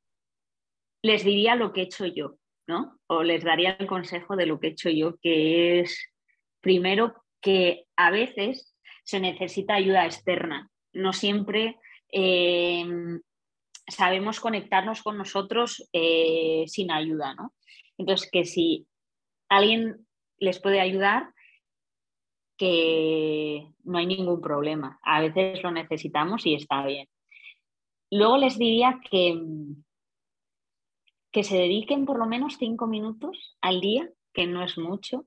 les 1.02 1.24
diría 1.24 1.56
lo 1.56 1.72
que 1.72 1.80
he 1.80 1.84
hecho 1.86 2.06
yo, 2.06 2.36
¿no? 2.68 2.96
O 3.08 3.24
les 3.24 3.42
daría 3.42 3.72
el 3.72 3.88
consejo 3.88 4.36
de 4.36 4.46
lo 4.46 4.60
que 4.60 4.68
he 4.68 4.70
hecho 4.70 4.88
yo, 4.88 5.16
que 5.20 5.80
es 5.80 6.12
primero 6.60 7.24
que 7.40 7.86
a 7.96 8.12
veces 8.12 8.76
se 9.02 9.18
necesita 9.18 9.74
ayuda 9.74 10.06
externa, 10.06 10.70
no 10.92 11.12
siempre 11.12 11.76
eh, 12.12 12.86
sabemos 13.88 14.38
conectarnos 14.38 15.02
con 15.02 15.18
nosotros 15.18 15.88
eh, 15.92 16.66
sin 16.68 16.92
ayuda, 16.92 17.34
¿no? 17.34 17.52
Entonces, 17.98 18.30
que 18.30 18.44
si 18.44 18.86
alguien 19.48 20.06
les 20.40 20.58
puede 20.60 20.80
ayudar, 20.80 21.32
que 22.56 23.72
no 23.84 23.98
hay 23.98 24.06
ningún 24.06 24.40
problema. 24.40 24.98
A 25.02 25.20
veces 25.20 25.62
lo 25.62 25.70
necesitamos 25.70 26.44
y 26.44 26.54
está 26.54 26.84
bien. 26.84 27.08
Luego 28.10 28.36
les 28.38 28.58
diría 28.58 29.00
que, 29.08 29.40
que 31.30 31.44
se 31.44 31.56
dediquen 31.56 32.04
por 32.04 32.18
lo 32.18 32.26
menos 32.26 32.56
cinco 32.58 32.86
minutos 32.86 33.56
al 33.60 33.80
día, 33.80 34.10
que 34.34 34.46
no 34.46 34.64
es 34.64 34.76
mucho, 34.76 35.26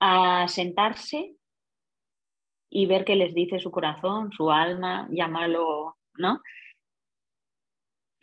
a 0.00 0.46
sentarse 0.48 1.34
y 2.70 2.86
ver 2.86 3.04
qué 3.04 3.16
les 3.16 3.34
dice 3.34 3.58
su 3.58 3.70
corazón, 3.70 4.32
su 4.32 4.50
alma, 4.50 5.08
llamarlo, 5.10 5.96
¿no? 6.14 6.40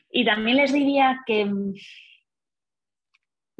Y 0.09 0.25
también 0.25 0.57
les 0.57 0.73
diría 0.73 1.21
que 1.25 1.49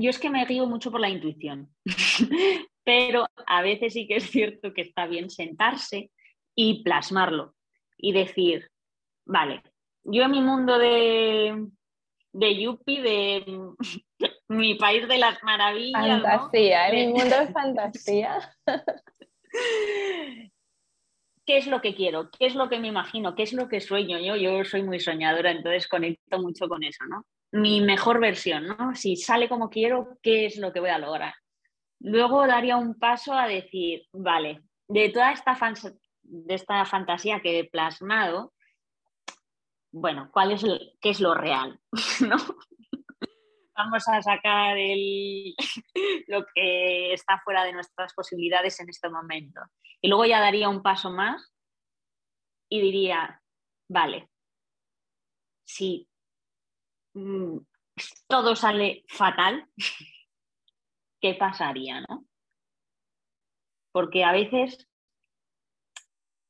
yo 0.01 0.09
es 0.09 0.19
que 0.19 0.29
me 0.29 0.45
guío 0.45 0.65
mucho 0.67 0.91
por 0.91 1.01
la 1.01 1.09
intuición, 1.09 1.69
pero 2.83 3.27
a 3.47 3.61
veces 3.61 3.93
sí 3.93 4.07
que 4.07 4.17
es 4.17 4.29
cierto 4.29 4.73
que 4.73 4.81
está 4.81 5.07
bien 5.07 5.29
sentarse 5.29 6.11
y 6.55 6.83
plasmarlo 6.83 7.55
y 7.97 8.13
decir, 8.13 8.69
vale, 9.25 9.63
yo 10.03 10.23
en 10.23 10.31
mi 10.31 10.41
mundo 10.41 10.77
de, 10.77 11.67
de 12.33 12.61
Yuppie, 12.61 13.01
de 13.01 13.45
mi 14.47 14.75
país 14.75 15.07
de 15.07 15.17
las 15.17 15.41
maravillas. 15.43 16.21
Fantasía, 16.21 16.89
en 16.89 16.95
mi 16.95 17.13
mundo 17.13 17.39
de 17.39 17.47
fantasía. 17.53 18.55
qué 21.45 21.57
es 21.57 21.67
lo 21.67 21.81
que 21.81 21.95
quiero, 21.95 22.29
qué 22.31 22.47
es 22.47 22.55
lo 22.55 22.69
que 22.69 22.79
me 22.79 22.87
imagino, 22.87 23.35
qué 23.35 23.43
es 23.43 23.53
lo 23.53 23.67
que 23.67 23.81
sueño. 23.81 24.19
Yo, 24.19 24.35
yo 24.35 24.63
soy 24.65 24.83
muy 24.83 24.99
soñadora, 24.99 25.51
entonces 25.51 25.87
conecto 25.87 26.39
mucho 26.39 26.67
con 26.67 26.83
eso, 26.83 27.05
¿no? 27.05 27.25
Mi 27.51 27.81
mejor 27.81 28.19
versión, 28.19 28.67
¿no? 28.67 28.95
Si 28.95 29.15
sale 29.17 29.49
como 29.49 29.69
quiero, 29.69 30.17
¿qué 30.21 30.45
es 30.45 30.57
lo 30.57 30.71
que 30.71 30.79
voy 30.79 30.89
a 30.89 30.97
lograr? 30.97 31.33
Luego 31.99 32.47
daría 32.47 32.77
un 32.77 32.97
paso 32.97 33.33
a 33.33 33.47
decir, 33.47 34.07
vale, 34.13 34.61
de 34.87 35.09
toda 35.09 35.31
esta, 35.31 35.57
de 36.21 36.53
esta 36.53 36.85
fantasía 36.85 37.41
que 37.41 37.59
he 37.59 37.69
plasmado, 37.69 38.53
bueno, 39.91 40.29
¿cuál 40.31 40.51
es 40.53 40.65
¿qué 41.01 41.09
es 41.09 41.19
lo 41.19 41.33
real? 41.33 41.79
¿no? 42.27 42.37
Vamos 43.75 44.07
a 44.07 44.21
sacar 44.21 44.77
el, 44.77 45.53
lo 46.27 46.45
que 46.53 47.13
está 47.13 47.39
fuera 47.43 47.63
de 47.63 47.73
nuestras 47.73 48.13
posibilidades 48.13 48.79
en 48.79 48.89
este 48.89 49.09
momento. 49.09 49.61
Y 50.01 50.07
luego 50.07 50.25
ya 50.25 50.39
daría 50.39 50.69
un 50.69 50.81
paso 50.81 51.11
más 51.11 51.53
y 52.69 52.81
diría, 52.81 53.41
vale, 53.89 54.29
si 55.65 56.07
mm, 57.13 57.57
todo 58.27 58.55
sale 58.55 59.03
fatal, 59.07 59.67
¿qué 61.21 61.35
pasaría? 61.35 62.01
¿no? 62.01 62.25
Porque 63.91 64.23
a 64.23 64.31
veces 64.31 64.87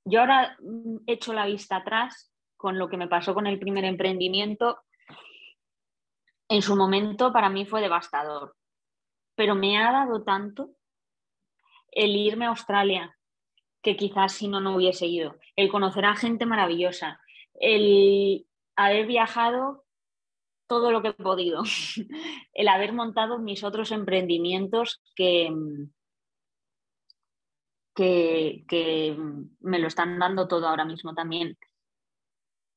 yo 0.05 0.21
ahora 0.21 0.57
mm, 0.59 0.97
echo 1.07 1.33
la 1.33 1.45
vista 1.45 1.77
atrás 1.77 2.31
con 2.57 2.77
lo 2.77 2.89
que 2.89 2.97
me 2.97 3.07
pasó 3.07 3.33
con 3.33 3.47
el 3.47 3.59
primer 3.59 3.85
emprendimiento. 3.85 4.81
En 6.47 6.61
su 6.61 6.75
momento 6.75 7.33
para 7.33 7.49
mí 7.49 7.65
fue 7.65 7.81
devastador, 7.81 8.55
pero 9.35 9.55
me 9.55 9.77
ha 9.77 9.91
dado 9.91 10.23
tanto 10.23 10.69
el 11.91 12.15
irme 12.15 12.45
a 12.45 12.49
Australia, 12.49 13.17
que 13.81 13.97
quizás 13.97 14.33
si 14.33 14.47
no, 14.47 14.59
no 14.59 14.75
hubiese 14.75 15.07
ido, 15.07 15.37
el 15.55 15.69
conocer 15.69 16.05
a 16.05 16.15
gente 16.15 16.45
maravillosa, 16.45 17.19
el 17.55 18.45
haber 18.75 19.07
viajado 19.07 19.85
todo 20.71 20.89
lo 20.89 21.01
que 21.01 21.09
he 21.09 21.13
podido, 21.13 21.63
el 22.53 22.67
haber 22.69 22.93
montado 22.93 23.39
mis 23.39 23.61
otros 23.65 23.91
emprendimientos 23.91 25.01
que, 25.17 25.51
que, 27.93 29.17
me 29.59 29.79
lo 29.79 29.87
están 29.87 30.17
dando 30.17 30.47
todo 30.47 30.69
ahora 30.69 30.85
mismo 30.85 31.13
también. 31.13 31.57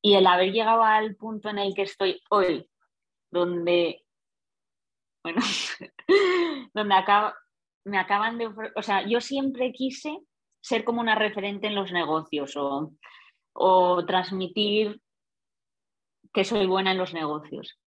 Y 0.01 0.15
el 0.15 0.27
haber 0.27 0.51
llegado 0.51 0.83
al 0.83 1.15
punto 1.15 1.47
en 1.47 1.57
el 1.57 1.73
que 1.73 1.83
estoy 1.83 2.21
hoy, 2.29 2.69
donde, 3.31 4.03
bueno, 5.23 5.39
donde 6.73 6.95
me 7.85 7.97
acaban 7.97 8.37
de... 8.37 8.53
O 8.75 8.81
sea, 8.81 9.07
yo 9.07 9.21
siempre 9.21 9.71
quise 9.71 10.19
ser 10.59 10.83
como 10.83 10.99
una 10.99 11.15
referente 11.15 11.67
en 11.67 11.75
los 11.75 11.93
negocios 11.93 12.57
o, 12.57 12.91
o 13.53 14.05
transmitir 14.05 15.01
que 16.33 16.43
soy 16.43 16.65
buena 16.65 16.91
en 16.91 16.97
los 16.97 17.13
negocios. 17.13 17.79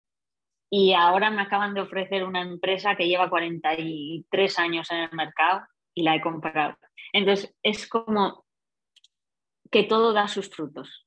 Y 0.71 0.95
ahora 0.95 1.31
me 1.31 1.43
acaban 1.43 1.75
de 1.75 1.81
ofrecer 1.81 2.25
una 2.25 2.43
empresa 2.43 2.97
que 2.97 3.07
lleva 3.07 3.31
43 3.31 4.59
años 4.59 4.91
en 4.91 4.99
el 4.99 5.13
mercado 5.13 5.63
y 5.95 6.03
la 6.03 6.17
he 6.17 6.21
comprado. 6.21 6.77
Entonces, 7.13 7.55
es 7.63 7.89
como 7.89 8.45
que 9.71 9.85
todo 9.85 10.13
da 10.13 10.29
sus 10.29 10.51
frutos, 10.51 11.07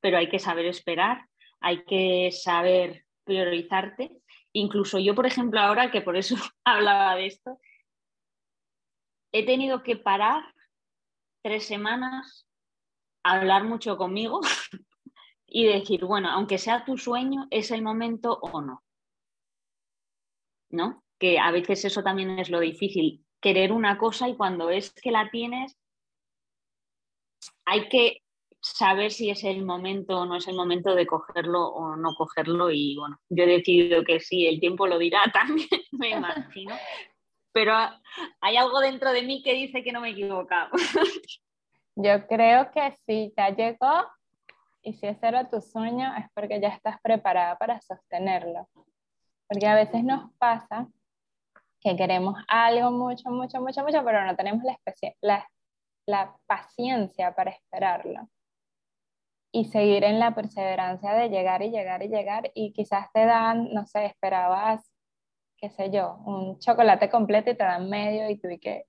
pero 0.00 0.18
hay 0.18 0.28
que 0.28 0.38
saber 0.38 0.66
esperar, 0.66 1.26
hay 1.60 1.84
que 1.84 2.30
saber 2.32 3.04
priorizarte. 3.24 4.10
Incluso 4.52 4.98
yo, 4.98 5.14
por 5.14 5.26
ejemplo, 5.26 5.60
ahora 5.60 5.90
que 5.90 6.00
por 6.00 6.16
eso 6.16 6.34
hablaba 6.64 7.14
de 7.16 7.26
esto, 7.26 7.58
he 9.32 9.46
tenido 9.46 9.82
que 9.82 9.96
parar 9.96 10.42
tres 11.42 11.66
semanas, 11.66 12.48
hablar 13.22 13.64
mucho 13.64 13.96
conmigo 13.96 14.40
y 15.50 15.66
decir, 15.66 16.04
bueno, 16.04 16.30
aunque 16.30 16.58
sea 16.58 16.84
tu 16.84 16.96
sueño, 16.96 17.48
es 17.50 17.72
el 17.72 17.82
momento 17.82 18.38
o 18.40 18.62
no. 18.62 18.82
¿No? 20.70 21.02
Que 21.18 21.38
a 21.38 21.50
veces 21.50 21.84
eso 21.84 22.02
también 22.02 22.38
es 22.38 22.48
lo 22.48 22.60
difícil, 22.60 23.24
querer 23.40 23.72
una 23.72 23.98
cosa 23.98 24.28
y 24.28 24.36
cuando 24.36 24.70
es 24.70 24.92
que 24.92 25.10
la 25.10 25.28
tienes, 25.30 25.76
hay 27.64 27.88
que 27.88 28.22
saber 28.60 29.10
si 29.10 29.30
es 29.30 29.42
el 29.42 29.64
momento 29.64 30.18
o 30.18 30.26
no 30.26 30.36
es 30.36 30.46
el 30.46 30.54
momento 30.54 30.94
de 30.94 31.06
cogerlo 31.06 31.66
o 31.68 31.96
no 31.96 32.14
cogerlo 32.14 32.70
y 32.70 32.96
bueno, 32.96 33.18
yo 33.28 33.44
he 33.44 33.46
decidido 33.46 34.04
que 34.04 34.20
sí, 34.20 34.46
el 34.46 34.60
tiempo 34.60 34.86
lo 34.86 34.98
dirá 34.98 35.22
también, 35.32 35.68
me 35.92 36.10
imagino, 36.10 36.76
pero 37.52 37.74
hay 38.40 38.56
algo 38.56 38.78
dentro 38.80 39.10
de 39.12 39.22
mí 39.22 39.42
que 39.42 39.54
dice 39.54 39.82
que 39.82 39.92
no 39.92 40.00
me 40.00 40.10
he 40.10 40.12
equivocado. 40.12 40.70
Yo 41.96 42.26
creo 42.28 42.70
que 42.70 42.92
sí, 43.04 43.32
ya 43.36 43.50
llegó 43.50 44.06
y 44.82 44.94
si 44.94 45.06
ese 45.06 45.26
era 45.26 45.48
tu 45.48 45.60
sueño 45.60 46.14
es 46.16 46.26
porque 46.34 46.60
ya 46.60 46.68
estás 46.68 47.00
preparada 47.02 47.56
para 47.56 47.80
sostenerlo. 47.80 48.68
Porque 49.48 49.66
a 49.66 49.74
veces 49.74 50.04
nos 50.04 50.32
pasa 50.38 50.88
que 51.80 51.96
queremos 51.96 52.36
algo 52.48 52.90
mucho, 52.90 53.30
mucho, 53.30 53.60
mucho, 53.60 53.82
mucho, 53.82 54.04
pero 54.04 54.24
no 54.24 54.36
tenemos 54.36 54.62
la, 54.64 54.78
la, 55.20 55.48
la 56.06 56.36
paciencia 56.46 57.34
para 57.34 57.50
esperarlo. 57.50 58.28
Y 59.52 59.64
seguir 59.64 60.04
en 60.04 60.20
la 60.20 60.34
perseverancia 60.34 61.12
de 61.14 61.28
llegar 61.28 61.62
y 61.62 61.70
llegar 61.70 62.02
y 62.02 62.08
llegar 62.08 62.50
y 62.54 62.72
quizás 62.72 63.10
te 63.12 63.24
dan, 63.24 63.72
no 63.72 63.84
sé, 63.86 64.06
esperabas, 64.06 64.92
qué 65.56 65.70
sé 65.70 65.90
yo, 65.90 66.16
un 66.24 66.58
chocolate 66.58 67.10
completo 67.10 67.50
y 67.50 67.56
te 67.56 67.64
dan 67.64 67.90
medio 67.90 68.30
y 68.30 68.38
tú 68.38 68.48
y 68.48 68.58
que, 68.58 68.84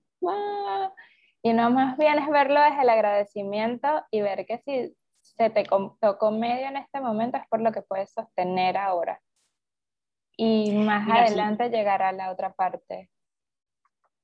y 1.42 1.54
no 1.54 1.72
más 1.72 1.98
bien 1.98 2.20
es 2.20 2.30
verlo 2.30 2.62
desde 2.62 2.84
el 2.84 2.90
agradecimiento 2.90 4.06
y 4.12 4.22
ver 4.22 4.46
que 4.46 4.60
si 4.60 4.96
se 5.38 5.50
te 5.50 5.64
tocó 5.64 6.32
medio 6.32 6.68
en 6.68 6.78
este 6.78 7.02
momento 7.02 7.38
es 7.38 7.48
por 7.48 7.62
lo 7.62 7.72
que 7.72 7.82
puedes 7.82 8.12
sostener 8.12 8.78
ahora 8.78 9.22
y 10.44 10.72
más 10.72 11.08
adelante 11.08 11.70
llegará 11.70 12.12
la 12.12 12.32
otra 12.32 12.54
parte. 12.54 13.10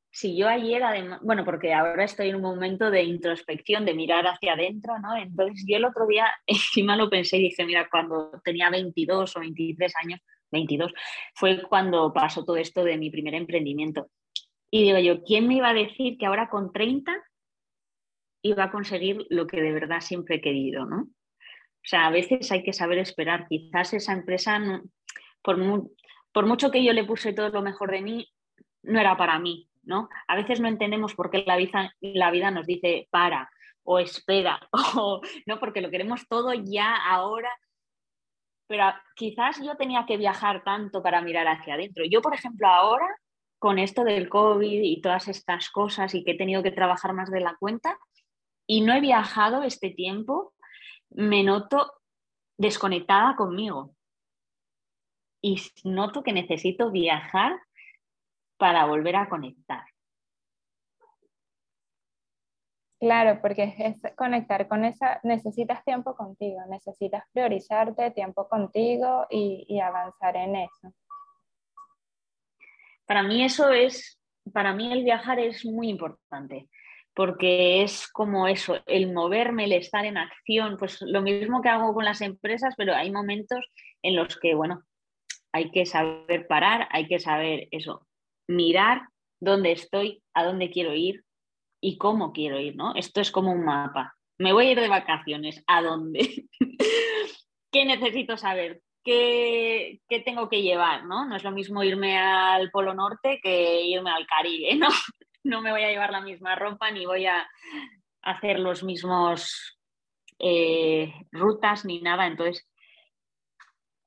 Sí, 0.10 0.36
yo 0.36 0.48
ayer, 0.48 0.82
además, 0.84 1.20
bueno, 1.22 1.46
porque 1.46 1.76
ahora 1.76 2.04
estoy 2.06 2.30
en 2.30 2.38
un 2.38 2.41
momento 2.41 2.89
de 2.89 3.04
introspección, 3.04 3.86
de 3.86 3.93
mirar 3.93 4.26
hacia 4.26 4.54
adentro, 4.54 4.98
¿no? 4.98 5.15
Entonces 5.15 5.63
yo 5.67 5.78
el 5.78 5.86
otro 5.86 6.08
día 6.08 6.26
encima 6.48 6.96
lo 6.96 7.10
pensé 7.10 7.38
y 7.38 7.50
dije, 7.50 7.65
mira, 7.65 7.88
cuando 7.91 8.32
tenía 8.43 8.72
22 8.72 9.36
o 9.36 9.39
23 9.39 9.93
años, 10.04 10.20
22, 10.52 10.91
fue 11.36 11.62
cuando 11.62 12.12
pasó 12.13 12.43
todo 12.43 12.58
esto 12.58 12.84
de 12.84 12.98
mi 12.98 13.12
primer 13.12 13.36
emprendimiento. 13.36 14.08
Y 14.72 14.84
digo 14.84 14.98
yo, 14.98 15.24
¿quién 15.24 15.48
me 15.48 15.56
iba 15.56 15.70
a 15.70 15.74
decir 15.74 16.17
que 16.17 16.26
ahora 16.26 16.50
con 16.50 16.72
30 16.72 17.15
iba 18.41 18.65
a 18.65 18.71
conseguir 18.71 19.26
lo 19.30 19.47
que 19.47 19.62
de 19.62 19.71
verdad 19.71 20.02
siempre 20.02 20.36
he 20.36 20.41
querido, 20.41 20.86
¿no? 20.86 21.02
O 21.88 21.89
sea, 21.89 22.08
a 22.08 22.12
veces 22.12 22.52
hay 22.52 22.63
que 22.63 22.73
saber 22.73 22.97
esperar. 22.97 23.47
Quizás 23.47 23.93
esa 23.93 24.13
empresa, 24.13 24.60
por, 25.41 25.58
por 26.34 26.45
mucho 26.45 26.69
que 26.69 26.84
yo 26.84 26.91
le 26.93 27.06
puse 27.06 27.34
todo 27.34 27.50
lo 27.50 27.62
mejor 27.62 27.91
de 27.91 28.02
mí, 28.02 28.30
no 28.84 29.00
era 29.00 29.15
para 29.15 29.39
mí, 29.39 29.69
¿no? 29.84 30.10
A 30.28 30.36
veces 30.36 30.60
no 30.60 30.67
entendemos 30.67 31.15
por 31.15 31.30
qué 31.30 31.43
la 31.47 31.56
vida, 31.56 31.93
la 32.02 32.32
vida 32.32 32.52
nos 32.52 32.65
dice 32.65 33.08
para 33.10 33.50
o 33.84 34.00
espera, 34.00 34.60
o, 34.97 35.21
¿no? 35.45 35.60
Porque 35.60 35.82
lo 35.82 35.89
queremos 35.89 36.28
todo 36.28 36.54
ya, 36.54 36.93
ahora. 36.95 37.50
Pero 38.67 38.84
quizás 39.15 39.63
yo 39.63 39.76
tenía 39.78 40.06
que 40.06 40.17
viajar 40.17 40.63
tanto 40.65 41.02
para 41.02 41.21
mirar 41.21 41.47
hacia 41.47 41.76
adentro. 41.76 42.04
Yo, 42.04 42.21
por 42.21 42.34
ejemplo, 42.34 42.67
ahora, 42.67 43.08
con 43.60 43.80
esto 43.80 44.04
del 44.04 44.28
COVID 44.28 44.82
y 44.84 45.02
todas 45.02 45.30
estas 45.30 45.69
cosas 45.69 46.13
y 46.13 46.26
que 46.26 46.32
he 46.32 46.38
tenido 46.38 46.62
que 46.63 46.71
trabajar 46.71 47.13
más 47.13 47.32
de 47.32 47.39
la 47.39 47.56
cuenta 47.58 47.97
y 48.67 48.82
no 48.82 48.93
he 48.93 49.01
viajado 49.01 49.63
este 49.63 49.89
tiempo, 49.89 50.53
me 51.10 51.43
noto 51.43 51.93
desconectada 52.58 53.36
conmigo 53.36 53.95
y 55.41 55.62
noto 55.84 56.21
que 56.21 56.34
necesito 56.34 56.91
viajar 56.91 57.60
para 58.58 58.86
volver 58.86 59.15
a 59.15 59.30
conectar. 59.30 59.86
Claro, 62.99 63.39
porque 63.41 63.75
es 63.77 64.01
conectar 64.15 64.67
con 64.67 64.84
esa, 64.84 65.19
necesitas 65.21 65.84
tiempo 65.84 66.15
contigo, 66.15 66.60
necesitas 66.67 67.23
priorizarte, 67.32 68.10
tiempo 68.12 68.47
contigo 68.49 69.27
y, 69.30 69.80
avanzar 69.80 70.36
en 70.36 70.56
eso. 70.56 70.93
Para 73.06 73.21
mí 73.21 73.43
eso 73.43 73.69
es, 73.69 74.19
para 74.51 74.73
mí 74.73 74.91
el 74.91 75.03
viajar 75.03 75.39
es 75.39 75.63
muy 75.63 75.89
importante, 75.89 76.67
porque 77.17 77.82
es 77.82 78.08
como 78.10 78.47
eso, 78.47 78.77
el 78.86 79.12
moverme, 79.12 79.63
el 79.63 79.73
estar 79.73 80.06
en 80.06 80.17
acción, 80.17 80.77
pues 80.77 81.01
lo 81.01 81.23
mismo 81.23 81.63
que 81.63 81.69
hago 81.69 81.91
con 81.95 82.06
las 82.06 82.21
empresas, 82.21 82.75
pero 82.77 82.93
hay 82.93 83.10
momentos 83.10 83.58
en 84.03 84.15
los 84.15 84.38
que, 84.38 84.53
bueno, 84.53 84.84
hay 85.51 85.71
que 85.71 85.88
saber 85.88 86.45
parar, 86.45 86.88
hay 86.91 87.08
que 87.08 87.17
saber 87.17 87.69
eso, 87.71 88.06
mirar 88.47 89.01
dónde 89.41 89.71
estoy, 89.71 90.21
a 90.36 90.45
dónde 90.45 90.69
quiero 90.69 90.93
ir 90.93 91.23
y 91.82 91.97
cómo 91.97 92.34
quiero 92.34 92.60
ir, 92.60 92.75
¿no? 92.75 92.93
Esto 92.93 93.19
es 93.19 93.32
como 93.32 93.51
un 93.51 93.65
mapa. 93.65 94.13
Me 94.38 94.53
voy 94.53 94.67
a 94.67 94.71
ir 94.73 94.80
de 94.80 94.88
vacaciones, 94.88 95.63
¿a 95.65 95.82
dónde? 95.82 96.45
¿Qué 97.71 97.86
necesito 97.86 98.38
saber? 98.38 98.84
¿Qué, 99.03 100.01
¿Qué, 100.08 100.19
tengo 100.19 100.49
que 100.49 100.62
llevar? 100.62 101.06
¿no? 101.06 101.25
no 101.25 101.36
es 101.36 101.43
lo 101.43 101.49
mismo 101.49 101.82
irme 101.82 102.15
al 102.15 102.69
Polo 102.69 102.93
Norte 102.93 103.39
que 103.41 103.82
irme 103.88 104.12
al 104.12 104.27
Caribe, 104.27 104.75
¿no? 104.75 104.89
No 105.43 105.62
me 105.62 105.71
voy 105.71 105.84
a 105.84 105.89
llevar 105.89 106.12
la 106.12 106.21
misma 106.21 106.56
ropa 106.56 106.91
ni 106.91 107.06
voy 107.06 107.26
a 107.26 107.47
hacer 108.21 108.60
los 108.60 108.84
mismos 108.84 109.78
eh, 110.39 111.13
rutas 111.32 111.86
ni 111.86 112.02
nada. 112.02 112.28
Entonces, 112.28 112.67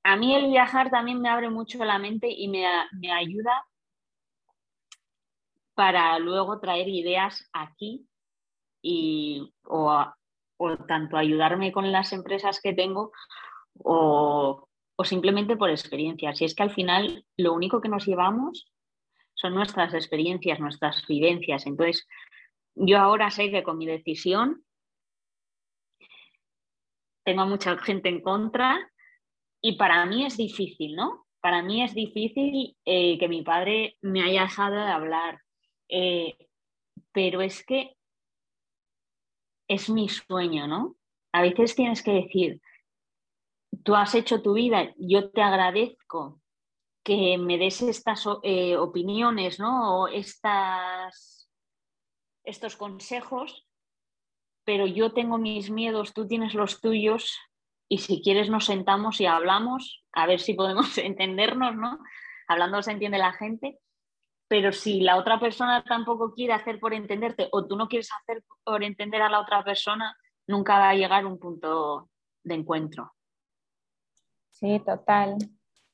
a 0.02 0.16
mí 0.16 0.34
el 0.34 0.48
viajar 0.48 0.90
también 0.90 1.20
me 1.20 1.28
abre 1.28 1.50
mucho 1.50 1.84
la 1.84 1.98
mente 1.98 2.28
y 2.30 2.48
me, 2.48 2.66
ayuda 3.12 3.64
para 5.74 6.18
luego 6.18 6.60
traer 6.60 6.88
ideas 6.88 7.48
aquí 7.52 8.06
y, 8.82 9.52
o, 9.64 10.06
tanto 10.86 11.16
ayudarme 11.16 11.72
con 11.72 11.90
las 11.90 12.12
empresas 12.12 12.60
que 12.62 12.74
tengo 12.74 13.12
o, 13.74 14.68
o, 14.96 15.04
simplemente 15.04 15.56
por 15.56 15.70
experiencia. 15.70 16.34
Si 16.34 16.44
es 16.44 16.54
que 16.54 16.62
al 16.62 16.74
final 16.74 17.24
lo 17.36 17.54
único 17.54 17.80
que 17.80 17.88
nos 17.88 18.06
llevamos 18.06 18.70
son 19.40 19.54
nuestras 19.54 19.94
experiencias, 19.94 20.60
nuestras 20.60 21.06
vivencias. 21.06 21.66
Entonces, 21.66 22.06
yo 22.74 22.98
ahora 22.98 23.30
sé 23.30 23.50
que 23.50 23.62
con 23.62 23.78
mi 23.78 23.86
decisión 23.86 24.64
tengo 27.24 27.42
a 27.42 27.46
mucha 27.46 27.76
gente 27.78 28.08
en 28.08 28.20
contra 28.20 28.90
y 29.62 29.76
para 29.76 30.04
mí 30.06 30.24
es 30.24 30.36
difícil, 30.36 30.94
¿no? 30.94 31.26
Para 31.40 31.62
mí 31.62 31.82
es 31.82 31.94
difícil 31.94 32.76
eh, 32.84 33.18
que 33.18 33.28
mi 33.28 33.42
padre 33.42 33.96
me 34.02 34.22
haya 34.22 34.42
dejado 34.42 34.76
de 34.76 34.90
hablar, 34.90 35.40
eh, 35.88 36.36
pero 37.12 37.40
es 37.40 37.64
que 37.64 37.96
es 39.68 39.88
mi 39.88 40.08
sueño, 40.08 40.66
¿no? 40.66 40.96
A 41.32 41.42
veces 41.42 41.74
tienes 41.74 42.02
que 42.02 42.12
decir, 42.12 42.60
tú 43.84 43.94
has 43.94 44.14
hecho 44.14 44.42
tu 44.42 44.54
vida, 44.54 44.92
yo 44.98 45.30
te 45.30 45.40
agradezco 45.40 46.40
que 47.02 47.38
me 47.38 47.58
des 47.58 47.80
estas 47.82 48.26
eh, 48.42 48.76
opiniones, 48.76 49.58
¿no? 49.58 50.02
O 50.02 50.08
estas, 50.08 51.50
estos 52.44 52.76
consejos, 52.76 53.66
pero 54.64 54.86
yo 54.86 55.12
tengo 55.12 55.38
mis 55.38 55.70
miedos, 55.70 56.12
tú 56.12 56.26
tienes 56.26 56.54
los 56.54 56.80
tuyos 56.80 57.38
y 57.88 57.98
si 57.98 58.22
quieres 58.22 58.50
nos 58.50 58.66
sentamos 58.66 59.20
y 59.20 59.26
hablamos, 59.26 60.04
a 60.12 60.26
ver 60.26 60.40
si 60.40 60.54
podemos 60.54 60.96
entendernos, 60.98 61.74
¿no? 61.74 61.98
Hablando 62.46 62.82
se 62.82 62.92
entiende 62.92 63.18
la 63.18 63.32
gente, 63.32 63.78
pero 64.48 64.72
si 64.72 65.00
la 65.00 65.16
otra 65.16 65.38
persona 65.38 65.82
tampoco 65.84 66.34
quiere 66.34 66.52
hacer 66.52 66.80
por 66.80 66.92
entenderte 66.92 67.48
o 67.52 67.66
tú 67.66 67.76
no 67.76 67.88
quieres 67.88 68.10
hacer 68.12 68.42
por 68.64 68.82
entender 68.82 69.22
a 69.22 69.30
la 69.30 69.40
otra 69.40 69.64
persona, 69.64 70.16
nunca 70.46 70.78
va 70.78 70.90
a 70.90 70.94
llegar 70.94 71.24
un 71.24 71.38
punto 71.38 72.10
de 72.42 72.54
encuentro. 72.54 73.12
Sí, 74.50 74.80
total. 74.84 75.36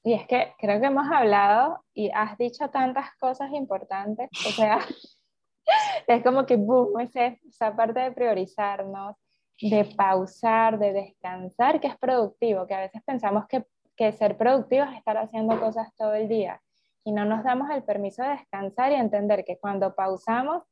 Y 0.07 0.13
es 0.13 0.25
que 0.29 0.55
creo 0.59 0.81
que 0.81 0.87
hemos 0.87 1.11
hablado 1.11 1.83
y 1.93 2.13
has 2.15 2.39
dicho 2.39 2.71
tantas 2.71 3.13
cosas 3.19 3.51
importantes, 3.51 4.31
o 4.47 4.51
sea, 4.51 4.79
es 6.07 6.23
como 6.23 6.47
que, 6.47 6.55
boom, 6.55 7.01
esa 7.01 7.75
parte 7.75 7.99
de 7.99 8.13
priorizarnos, 8.13 9.17
de 9.61 9.85
pausar, 9.97 10.79
de 10.79 10.93
descansar, 10.93 11.81
que 11.81 11.89
es 11.89 11.99
productivo, 11.99 12.69
que 12.69 12.75
a 12.75 12.83
veces 12.83 13.03
pensamos 13.05 13.49
que, 13.49 13.65
que 13.97 14.13
ser 14.13 14.37
productivo 14.37 14.85
es 14.85 14.97
estar 14.97 15.17
haciendo 15.17 15.59
cosas 15.59 15.93
todo 15.97 16.15
el 16.15 16.29
día 16.29 16.63
y 17.03 17.11
no 17.11 17.25
nos 17.25 17.43
damos 17.43 17.69
el 17.71 17.83
permiso 17.83 18.23
de 18.23 18.29
descansar 18.29 18.93
y 18.93 18.95
entender 18.95 19.45
que 19.45 19.59
cuando 19.59 19.97
pausamos 19.97 20.63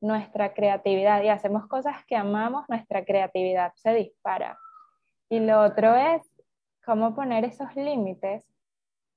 nuestra 0.00 0.54
creatividad 0.54 1.22
y 1.22 1.28
hacemos 1.28 1.66
cosas 1.66 2.06
que 2.06 2.16
amamos, 2.16 2.64
nuestra 2.70 3.04
creatividad 3.04 3.70
se 3.74 3.92
dispara. 3.92 4.58
Y 5.28 5.40
lo 5.40 5.60
otro 5.60 5.94
es 5.94 6.22
cómo 6.82 7.14
poner 7.14 7.44
esos 7.44 7.76
límites 7.76 8.46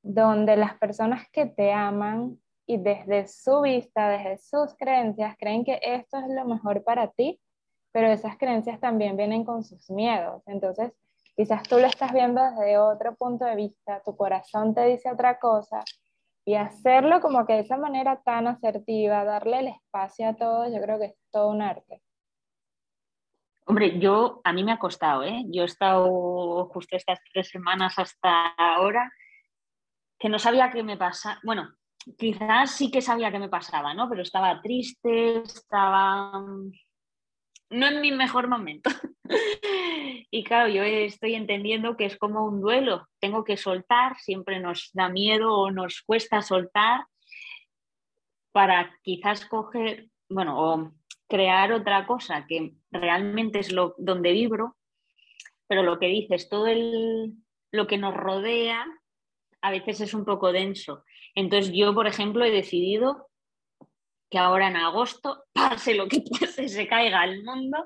donde 0.04 0.58
las 0.58 0.78
personas 0.78 1.30
que 1.32 1.46
te 1.46 1.72
aman 1.72 2.40
y 2.66 2.78
desde 2.78 3.28
su 3.28 3.62
vista, 3.62 4.10
desde 4.10 4.38
sus 4.38 4.76
creencias, 4.78 5.36
creen 5.38 5.64
que 5.64 5.80
esto 5.82 6.18
es 6.18 6.28
lo 6.30 6.46
mejor 6.46 6.84
para 6.84 7.08
ti, 7.08 7.40
pero 7.92 8.08
esas 8.08 8.38
creencias 8.38 8.80
también 8.80 9.18
vienen 9.18 9.44
con 9.44 9.64
sus 9.64 9.90
miedos. 9.90 10.42
Entonces, 10.48 10.94
quizás 11.36 11.64
tú 11.64 11.78
lo 11.78 11.88
estás 11.88 12.14
viendo 12.14 12.42
desde 12.42 12.78
otro 12.78 13.16
punto 13.16 13.46
de 13.46 13.56
vista, 13.56 14.02
tu 14.04 14.16
corazón 14.16 14.74
te 14.74 14.86
dice 14.86 15.12
otra 15.12 15.38
cosa, 15.40 15.84
y 16.46 16.56
hacerlo 16.56 17.22
como 17.22 17.46
que 17.46 17.54
de 17.54 17.60
esa 17.60 17.78
manera 17.78 18.22
tan 18.24 18.48
asertiva, 18.48 19.24
darle 19.24 19.60
el 19.60 19.68
espacio 19.68 20.30
a 20.30 20.36
todo, 20.36 20.68
yo 20.72 20.82
creo 20.82 20.98
que 20.98 21.06
es 21.06 21.16
todo 21.32 21.50
un 21.50 21.62
arte. 21.62 22.02
Hombre, 23.68 24.00
yo, 24.00 24.42
a 24.44 24.52
mí 24.52 24.64
me 24.64 24.72
ha 24.72 24.80
costado, 24.80 25.24
¿eh? 25.24 25.44
Yo 25.50 25.62
he 25.62 25.66
estado 25.66 26.66
justo 26.74 26.96
estas 26.96 27.20
tres 27.32 27.50
semanas 27.50 27.94
hasta 28.00 28.48
ahora 28.58 29.12
que 30.22 30.30
no 30.30 30.38
sabía 30.38 30.70
qué 30.70 30.84
me 30.84 30.98
pasaba. 30.98 31.40
Bueno, 31.44 31.74
quizás 32.16 32.76
sí 32.76 32.92
que 32.92 33.02
sabía 33.02 33.32
qué 33.32 33.40
me 33.40 33.50
pasaba, 33.50 33.96
¿no? 33.96 34.08
Pero 34.08 34.22
estaba 34.22 34.62
triste, 34.62 35.38
estaba 35.40 36.32
no 37.72 37.88
en 37.88 38.02
mi 38.02 38.12
mejor 38.12 38.48
momento. 38.48 38.92
y 40.30 40.44
claro, 40.44 40.70
yo 40.70 40.84
estoy 40.84 41.34
entendiendo 41.34 41.98
que 41.98 42.06
es 42.06 42.18
como 42.18 42.46
un 42.46 42.62
duelo, 42.62 43.08
tengo 43.20 43.44
que 43.44 43.58
soltar, 43.58 44.16
siempre 44.20 44.60
nos 44.60 44.92
da 44.94 45.10
miedo 45.10 45.58
o 45.58 45.72
nos 45.72 46.04
cuesta 46.04 46.44
soltar 46.44 47.06
para 48.52 48.96
quizás 49.02 49.46
coger, 49.46 50.10
bueno, 50.30 50.60
o 50.60 50.92
crear 51.28 51.72
otra 51.72 52.06
cosa 52.06 52.46
que 52.48 52.76
realmente 52.92 53.58
es 53.58 53.72
lo 53.72 53.96
donde 53.98 54.34
vibro, 54.34 54.78
pero 55.68 55.82
lo 55.82 55.98
que 55.98 56.08
dices, 56.08 56.48
todo 56.48 56.68
el, 56.68 57.38
lo 57.72 57.88
que 57.88 57.98
nos 57.98 58.14
rodea 58.14 58.86
a 59.62 59.71
veces 59.71 60.02
es 60.02 60.13
un 60.13 60.26
poco 60.26 60.52
denso. 60.52 61.04
Entonces 61.36 61.71
yo, 61.74 61.93
por 61.93 62.08
ejemplo, 62.08 62.43
he 62.43 62.52
decidido 62.52 63.30
que 64.30 64.38
ahora 64.38 64.67
en 64.67 64.78
agosto, 64.78 65.43
pase 65.54 65.93
lo 65.93 66.08
que 66.08 66.24
pase, 66.39 66.67
se 66.67 66.88
caiga 66.88 67.24
el 67.26 67.43
mundo, 67.43 67.78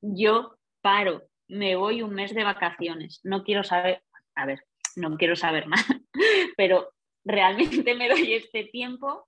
yo 0.00 0.56
paro, 0.80 1.22
me 1.48 1.76
voy 1.76 2.02
un 2.02 2.14
mes 2.14 2.34
de 2.34 2.44
vacaciones. 2.44 3.20
No 3.24 3.42
quiero 3.42 3.64
saber, 3.64 4.02
a 4.34 4.46
ver, 4.46 4.60
no 4.96 5.16
quiero 5.16 5.34
saber 5.36 5.66
nada, 5.66 6.00
pero 6.56 6.90
realmente 7.24 7.94
me 7.94 8.08
doy 8.08 8.34
este 8.34 8.64
tiempo 8.64 9.26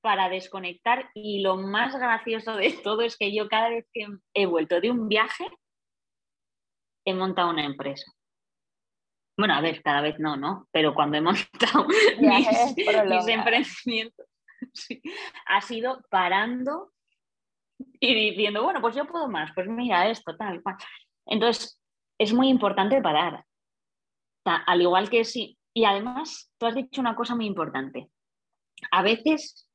para 0.00 0.28
desconectar 0.28 1.10
y 1.14 1.40
lo 1.40 1.56
más 1.56 1.96
gracioso 1.96 2.56
de 2.56 2.72
todo 2.72 3.02
es 3.02 3.16
que 3.16 3.34
yo 3.34 3.48
cada 3.48 3.70
vez 3.70 3.86
que 3.92 4.06
he 4.34 4.46
vuelto 4.46 4.80
de 4.80 4.90
un 4.90 5.08
viaje, 5.08 5.46
he 7.06 7.14
montado 7.14 7.50
una 7.50 7.64
empresa. 7.64 8.12
Bueno, 9.36 9.54
a 9.54 9.60
ver, 9.60 9.82
cada 9.82 10.00
vez 10.00 10.18
no, 10.18 10.36
¿no? 10.36 10.68
Pero 10.70 10.94
cuando 10.94 11.16
he 11.16 11.20
montado 11.20 11.86
mis 12.20 13.28
emprendimientos, 13.28 14.26
ha 15.46 15.60
sido 15.60 16.02
parando 16.08 16.92
y 18.00 18.14
diciendo, 18.14 18.62
bueno, 18.62 18.80
pues 18.80 18.94
yo 18.94 19.06
puedo 19.06 19.28
más, 19.28 19.50
pues 19.54 19.66
mira 19.66 20.08
esto, 20.08 20.36
tal, 20.36 20.62
cual. 20.62 20.76
Entonces, 21.26 21.80
es 22.18 22.32
muy 22.32 22.48
importante 22.48 23.00
parar. 23.02 23.44
al 24.44 24.80
igual 24.80 25.10
que 25.10 25.24
sí. 25.24 25.58
Y 25.74 25.84
además, 25.84 26.52
tú 26.58 26.66
has 26.66 26.74
dicho 26.74 27.00
una 27.00 27.16
cosa 27.16 27.34
muy 27.34 27.46
importante. 27.46 28.08
A 28.92 29.02
veces, 29.02 29.68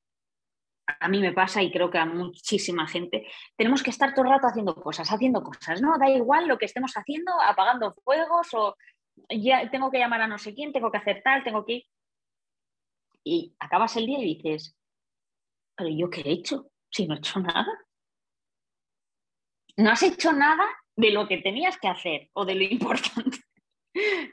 a 0.99 1.09
mí 1.09 1.19
me 1.19 1.33
pasa 1.33 1.61
y 1.61 1.71
creo 1.71 1.89
que 1.89 1.97
a 1.97 2.05
muchísima 2.05 2.87
gente, 2.87 3.27
tenemos 3.57 3.83
que 3.83 3.89
estar 3.89 4.13
todo 4.13 4.25
el 4.25 4.31
rato 4.31 4.47
haciendo 4.47 4.75
cosas, 4.75 5.11
haciendo 5.11 5.43
cosas, 5.43 5.81
¿no? 5.81 5.97
Da 5.97 6.09
igual 6.09 6.47
lo 6.47 6.57
que 6.57 6.65
estemos 6.65 6.93
haciendo, 6.93 7.33
apagando 7.41 7.93
fuegos 8.03 8.47
o 8.53 8.75
ya 9.29 9.69
tengo 9.69 9.91
que 9.91 9.99
llamar 9.99 10.21
a 10.21 10.27
no 10.27 10.37
sé 10.37 10.53
quién, 10.53 10.71
tengo 10.71 10.91
que 10.91 10.97
hacer 10.97 11.21
tal, 11.23 11.43
tengo 11.43 11.65
que 11.65 11.87
Y 13.23 13.55
acabas 13.59 13.95
el 13.97 14.05
día 14.05 14.19
y 14.19 14.35
dices, 14.35 14.75
pero 15.75 15.89
¿yo 15.89 16.09
qué 16.09 16.21
he 16.21 16.31
hecho? 16.31 16.71
Si 16.89 17.07
no 17.07 17.15
he 17.15 17.17
hecho 17.17 17.39
nada. 17.39 17.67
No 19.77 19.91
has 19.91 20.03
hecho 20.03 20.33
nada 20.33 20.65
de 20.95 21.11
lo 21.11 21.27
que 21.27 21.37
tenías 21.37 21.77
que 21.77 21.87
hacer 21.87 22.29
o 22.33 22.45
de 22.45 22.55
lo 22.55 22.63
importante, 22.75 23.37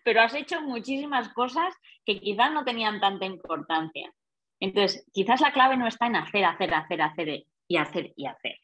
pero 0.05 0.20
has 0.20 0.35
hecho 0.35 0.61
muchísimas 0.62 1.29
cosas 1.33 1.75
que 2.05 2.20
quizás 2.20 2.53
no 2.53 2.64
tenían 2.64 3.01
tanta 3.01 3.27
importancia. 3.27 4.12
Entonces, 4.61 5.07
quizás 5.12 5.40
la 5.40 5.53
clave 5.53 5.77
no 5.77 5.87
está 5.87 6.07
en 6.07 6.16
hacer, 6.16 6.44
hacer, 6.44 6.75
hacer, 6.75 7.03
hacer 7.03 7.44
y 7.68 7.77
hacer 7.77 8.12
y 8.16 8.27
hacer. 8.27 8.57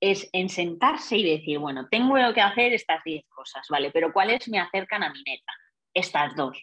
Es 0.00 0.28
en 0.32 0.48
sentarse 0.48 1.16
y 1.16 1.24
decir, 1.24 1.58
bueno, 1.58 1.88
tengo 1.90 2.16
que 2.34 2.40
hacer 2.40 2.72
estas 2.72 3.02
10 3.04 3.24
cosas, 3.28 3.66
¿vale? 3.70 3.90
Pero 3.90 4.12
¿cuáles 4.12 4.48
me 4.48 4.58
acercan 4.58 5.02
a 5.02 5.10
mi 5.10 5.22
meta? 5.26 5.52
estas 5.96 6.36
dos. 6.36 6.62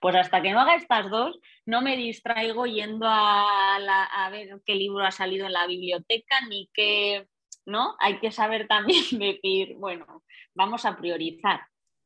Pues 0.00 0.14
hasta 0.16 0.42
que 0.42 0.50
no 0.50 0.60
haga 0.60 0.74
estas 0.74 1.08
dos, 1.08 1.38
no 1.64 1.80
me 1.80 1.96
distraigo 1.96 2.66
yendo 2.66 3.06
a, 3.08 4.28
ver 4.30 4.60
qué 4.66 4.74
libro 4.74 5.04
ha 5.04 5.12
salido 5.12 5.46
en 5.46 5.52
la 5.52 5.66
biblioteca, 5.66 6.40
ni 6.48 6.68
qué, 6.74 7.26
¿no? 7.64 7.94
Hay 8.00 8.18
que 8.18 8.32
saber 8.32 8.66
también 8.66 9.04
decir, 9.12 9.76
bueno, 9.76 10.24
vamos 10.54 10.84
a 10.84 10.96
priorizar, 10.96 11.60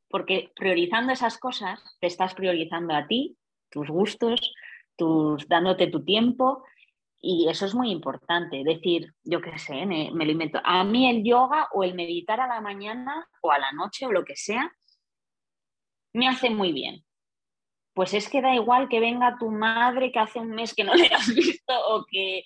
porque 0.09 0.53
priorizando 0.55 1.13
esas 1.13 1.39
cosas, 1.39 1.83
te 1.99 2.07
estás 2.07 2.35
priorizando 2.35 2.95
a 2.95 3.07
ti, 3.07 3.37
tus 3.71 3.89
gustos, 3.89 4.55
tus, 4.97 5.49
dándote 5.49 5.89
tu 5.89 6.05
tiempo, 6.05 6.63
y 7.21 7.49
eso 7.49 7.67
es 7.67 7.75
muy 7.75 7.91
importante. 7.91 8.63
Decir, 8.65 9.13
yo 9.25 9.41
qué 9.41 9.59
sé, 9.59 9.87
me, 9.87 10.11
me 10.13 10.25
lo 10.25 10.33
invento. 10.33 10.61
A 10.65 10.85
mí 10.85 11.09
el 11.09 11.25
yoga 11.25 11.69
o 11.73 11.85
el 11.85 11.95
meditar 11.95 12.41
a 12.41 12.47
la 12.47 12.61
mañana 12.61 13.29
o 13.41 13.51
a 13.51 13.59
la 13.59 13.73
noche 13.73 14.07
o 14.07 14.13
lo 14.13 14.25
que 14.25 14.37
sea, 14.37 14.73
me 16.13 16.29
hace 16.29 16.51
muy 16.51 16.73
bien. 16.73 17.05
Pues 17.95 18.13
es 18.15 18.29
que 18.29 18.43
da 18.43 18.55
igual 18.55 18.89
que 18.89 19.01
venga 19.01 19.39
tu 19.39 19.51
madre 19.51 20.13
que 20.13 20.19
hace 20.19 20.39
un 20.39 20.51
mes 20.51 20.75
que 20.75 20.85
no 20.85 20.95
le 20.95 21.07
has 21.07 21.27
visto 21.35 21.73
o 21.89 22.05
que 22.05 22.45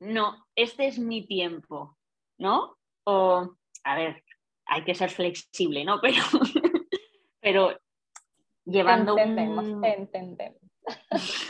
no, 0.00 0.46
este 0.54 0.86
es 0.86 0.98
mi 0.98 1.26
tiempo, 1.26 1.96
¿no? 2.38 2.76
O, 3.04 3.56
a 3.84 3.96
ver, 3.96 4.22
hay 4.66 4.84
que 4.84 4.94
ser 4.94 5.10
flexible, 5.10 5.84
¿no? 5.84 6.00
Pero, 6.02 6.22
pero 7.40 7.80
llevando 8.64 9.16
entendemos, 9.16 9.84
entendemos. 9.84 10.60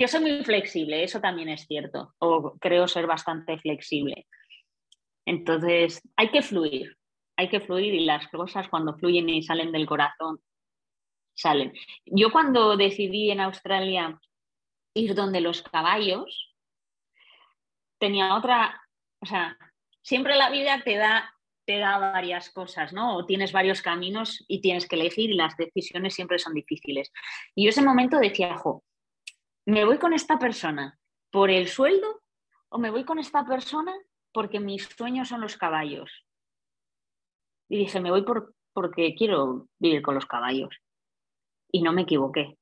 Yo 0.00 0.08
soy 0.08 0.20
muy 0.20 0.42
flexible, 0.44 1.04
eso 1.04 1.20
también 1.20 1.50
es 1.50 1.66
cierto, 1.66 2.14
o 2.20 2.56
creo 2.58 2.88
ser 2.88 3.06
bastante 3.06 3.58
flexible. 3.58 4.26
Entonces, 5.26 6.00
hay 6.16 6.30
que 6.30 6.40
fluir, 6.40 6.96
hay 7.36 7.50
que 7.50 7.60
fluir 7.60 7.92
y 7.92 8.06
las 8.06 8.26
cosas 8.28 8.66
cuando 8.70 8.96
fluyen 8.96 9.28
y 9.28 9.42
salen 9.42 9.72
del 9.72 9.84
corazón, 9.84 10.40
salen. 11.36 11.74
Yo 12.06 12.32
cuando 12.32 12.78
decidí 12.78 13.30
en 13.30 13.40
Australia 13.40 14.18
ir 14.94 15.14
donde 15.14 15.42
los 15.42 15.60
caballos, 15.60 16.56
tenía 17.98 18.36
otra, 18.36 18.80
o 19.20 19.26
sea, 19.26 19.58
siempre 20.00 20.34
la 20.36 20.48
vida 20.48 20.80
te 20.82 20.96
da, 20.96 21.30
te 21.66 21.76
da 21.76 21.98
varias 21.98 22.48
cosas, 22.48 22.94
¿no? 22.94 23.18
O 23.18 23.26
tienes 23.26 23.52
varios 23.52 23.82
caminos 23.82 24.46
y 24.48 24.62
tienes 24.62 24.88
que 24.88 24.96
elegir 24.96 25.28
y 25.28 25.34
las 25.34 25.58
decisiones 25.58 26.14
siempre 26.14 26.38
son 26.38 26.54
difíciles. 26.54 27.12
Y 27.54 27.64
yo 27.64 27.68
ese 27.68 27.82
momento 27.82 28.18
decía, 28.18 28.56
jo, 28.56 28.82
¿me 29.66 29.84
voy 29.84 29.98
con 29.98 30.12
esta 30.12 30.38
persona 30.38 30.98
por 31.30 31.50
el 31.50 31.68
sueldo 31.68 32.22
o 32.68 32.78
me 32.78 32.90
voy 32.90 33.04
con 33.04 33.18
esta 33.18 33.44
persona 33.44 33.94
porque 34.32 34.60
mis 34.60 34.84
sueños 34.84 35.28
son 35.28 35.40
los 35.40 35.56
caballos? 35.56 36.26
Y 37.68 37.78
dije, 37.78 38.00
me 38.00 38.10
voy 38.10 38.22
por, 38.22 38.54
porque 38.72 39.14
quiero 39.14 39.68
vivir 39.78 40.02
con 40.02 40.14
los 40.14 40.26
caballos. 40.26 40.76
Y 41.72 41.82
no 41.82 41.92
me 41.92 42.02
equivoqué. 42.02 42.58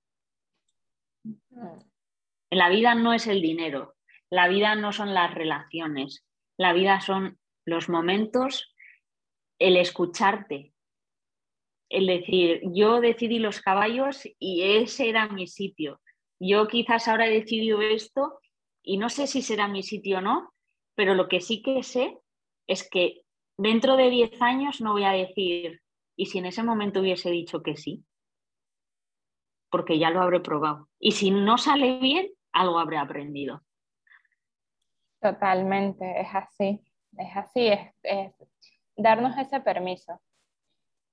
La 2.50 2.68
vida 2.68 2.94
no 2.94 3.12
es 3.12 3.26
el 3.26 3.40
dinero, 3.42 3.96
la 4.30 4.48
vida 4.48 4.74
no 4.74 4.92
son 4.92 5.14
las 5.14 5.34
relaciones, 5.34 6.24
la 6.56 6.72
vida 6.72 7.00
son 7.00 7.38
los 7.64 7.88
momentos, 7.88 8.74
el 9.58 9.76
escucharte, 9.76 10.72
el 11.90 12.06
decir, 12.06 12.62
yo 12.72 13.00
decidí 13.00 13.38
los 13.38 13.60
caballos 13.60 14.22
y 14.38 14.62
ese 14.62 15.08
era 15.08 15.28
mi 15.28 15.46
sitio. 15.46 16.00
Yo 16.40 16.68
quizás 16.68 17.08
ahora 17.08 17.26
he 17.26 17.30
decidido 17.30 17.82
esto 17.82 18.40
y 18.82 18.96
no 18.96 19.08
sé 19.08 19.26
si 19.26 19.42
será 19.42 19.68
mi 19.68 19.82
sitio 19.82 20.18
o 20.18 20.20
no, 20.20 20.54
pero 20.94 21.14
lo 21.14 21.28
que 21.28 21.40
sí 21.40 21.62
que 21.62 21.82
sé 21.82 22.18
es 22.66 22.88
que 22.88 23.22
dentro 23.56 23.96
de 23.96 24.10
10 24.10 24.40
años 24.40 24.80
no 24.80 24.92
voy 24.92 25.04
a 25.04 25.12
decir, 25.12 25.80
¿y 26.16 26.26
si 26.26 26.38
en 26.38 26.46
ese 26.46 26.62
momento 26.62 27.00
hubiese 27.00 27.30
dicho 27.30 27.62
que 27.62 27.76
sí? 27.76 28.04
Porque 29.70 29.98
ya 29.98 30.10
lo 30.10 30.22
habré 30.22 30.40
probado. 30.40 30.88
Y 30.98 31.12
si 31.12 31.30
no 31.30 31.58
sale 31.58 31.98
bien, 31.98 32.28
algo 32.52 32.78
habré 32.78 32.98
aprendido. 32.98 33.62
Totalmente, 35.20 36.20
es 36.20 36.28
así, 36.32 36.80
es 37.16 37.36
así, 37.36 37.68
es, 37.68 38.32
darnos 38.96 39.36
ese 39.36 39.60
permiso. 39.60 40.20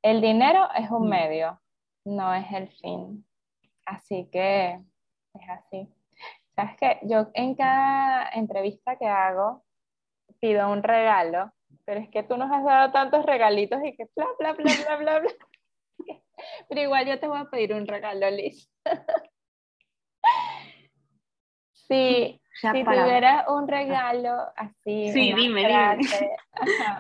El 0.02 0.22
dinero 0.22 0.68
es 0.76 0.90
un 0.92 1.08
mm. 1.08 1.10
medio, 1.10 1.62
no 2.06 2.34
es 2.34 2.46
el 2.52 2.70
fin. 2.70 3.26
Así 3.86 4.30
que 4.32 4.80
es 5.40 5.50
así. 5.50 5.90
Sabes 6.56 6.78
que 6.78 7.00
yo 7.04 7.28
en 7.34 7.56
cada 7.56 8.30
entrevista 8.30 8.96
que 8.98 9.08
hago 9.08 9.64
pido 10.40 10.72
un 10.72 10.84
regalo, 10.84 11.52
pero 11.86 12.00
es 12.00 12.10
que 12.10 12.24
tú 12.24 12.38
nos 12.38 12.52
has 12.52 12.64
dado 12.64 12.92
tantos 12.92 13.26
regalitos 13.26 13.80
y 13.84 13.96
que 13.96 14.08
bla, 14.16 14.28
bla, 14.40 14.54
bla, 14.54 14.74
bla, 14.86 14.96
bla, 14.98 15.20
bla. 15.20 15.32
Pero 16.70 16.82
igual 16.82 17.08
yo 17.08 17.20
te 17.20 17.28
voy 17.28 17.40
a 17.40 17.46
pedir 17.46 17.74
un 17.74 17.88
regalo, 17.88 18.30
Liz. 18.30 18.70
Sí, 21.88 22.42
si 22.54 22.84
tuviera 22.84 23.46
un 23.48 23.68
regalo 23.68 24.52
así, 24.56 25.12
una, 25.14 25.98
frase, 25.98 26.32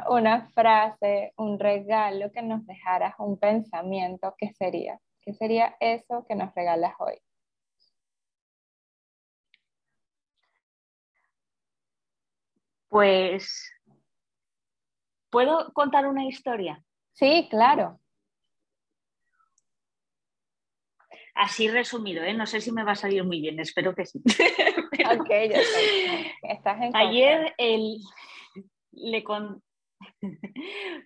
una 0.10 0.42
frase, 0.50 1.34
un 1.38 1.58
regalo 1.58 2.32
que 2.32 2.44
nos 2.44 2.66
dejaras, 2.68 3.16
un 3.18 3.40
pensamiento, 3.40 4.36
¿qué 4.38 4.54
sería? 4.54 5.00
¿Qué 5.22 5.34
sería 5.34 5.76
eso 5.80 6.24
que 6.28 6.36
nos 6.36 6.54
regalas 6.54 6.94
hoy? 7.00 7.16
Pues, 12.96 13.74
¿puedo 15.30 15.74
contar 15.74 16.08
una 16.08 16.24
historia? 16.24 16.82
Sí, 17.12 17.46
claro. 17.50 18.00
Así 21.34 21.68
resumido, 21.68 22.24
¿eh? 22.24 22.34
no 22.34 22.46
sé 22.46 22.62
si 22.62 22.72
me 22.72 22.86
va 22.86 22.94
a 22.94 22.96
salir 22.96 23.26
muy 23.26 23.42
bien, 23.42 23.60
espero 23.60 23.94
que 23.94 24.06
sí. 24.06 24.22
ok, 25.20 25.28
ya 25.28 25.60
Estás 26.44 26.82
en 26.84 26.96
Ayer 26.96 27.54
el, 27.58 27.98
le 28.94 29.26
con... 29.26 29.62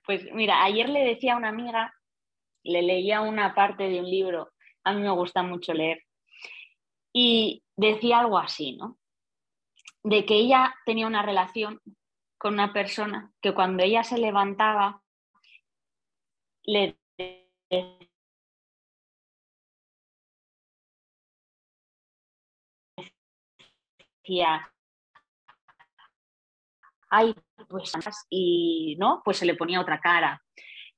Pues 0.05 0.31
mira, 0.31 0.63
ayer 0.63 0.89
le 0.89 1.03
decía 1.03 1.33
a 1.33 1.37
una 1.37 1.49
amiga, 1.49 1.91
le 2.61 2.83
leía 2.83 3.21
una 3.21 3.55
parte 3.55 3.89
de 3.89 3.99
un 3.99 4.11
libro, 4.11 4.51
a 4.83 4.93
mí 4.93 5.01
me 5.01 5.09
gusta 5.09 5.41
mucho 5.41 5.73
leer, 5.73 6.03
y 7.11 7.63
decía 7.75 8.19
algo 8.19 8.37
así, 8.37 8.77
¿no? 8.77 8.99
De 10.03 10.25
que 10.25 10.35
ella 10.35 10.73
tenía 10.85 11.07
una 11.07 11.21
relación 11.21 11.81
con 12.37 12.53
una 12.53 12.73
persona 12.73 13.31
que 13.41 13.53
cuando 13.53 13.83
ella 13.83 14.03
se 14.03 14.17
levantaba 14.17 15.01
le 16.63 16.97
ay, 27.09 27.35
pues, 27.67 27.91
y 28.29 28.95
no, 28.99 29.21
pues 29.25 29.37
se 29.37 29.45
le 29.45 29.55
ponía 29.55 29.81
otra 29.81 29.99
cara. 29.99 30.41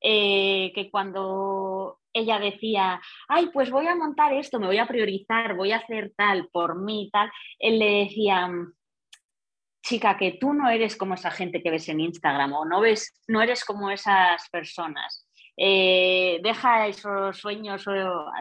Eh, 0.02 0.72
que 0.74 0.90
cuando 0.90 2.00
ella 2.14 2.40
decía, 2.40 3.00
ay, 3.28 3.50
pues 3.54 3.70
voy 3.72 3.88
a 3.88 3.96
montar 3.96 4.34
esto, 4.34 4.60
me 4.60 4.68
voy 4.68 4.80
a 4.80 4.88
priorizar, 4.88 5.56
voy 5.56 5.72
a 5.72 5.78
hacer 5.78 6.14
tal 6.18 6.50
por 6.52 6.82
mí, 6.82 7.10
tal, 7.12 7.32
él 7.60 7.80
le 7.80 8.06
decía, 8.06 8.50
chica, 9.82 10.18
que 10.18 10.34
tú 10.34 10.54
no 10.54 10.70
eres 10.70 10.96
como 10.96 11.16
esa 11.16 11.32
gente 11.32 11.62
que 11.62 11.72
ves 11.72 11.90
en 11.90 12.00
Instagram 12.00 12.54
o 12.54 12.66
no, 12.66 12.82
ves, 12.82 13.14
no 13.28 13.42
eres 13.42 13.66
como 13.66 13.90
esas 13.90 14.48
personas. 14.50 15.28
Eh, 15.58 16.40
deja 16.44 16.88
esos 16.88 17.38
sueños 17.38 17.86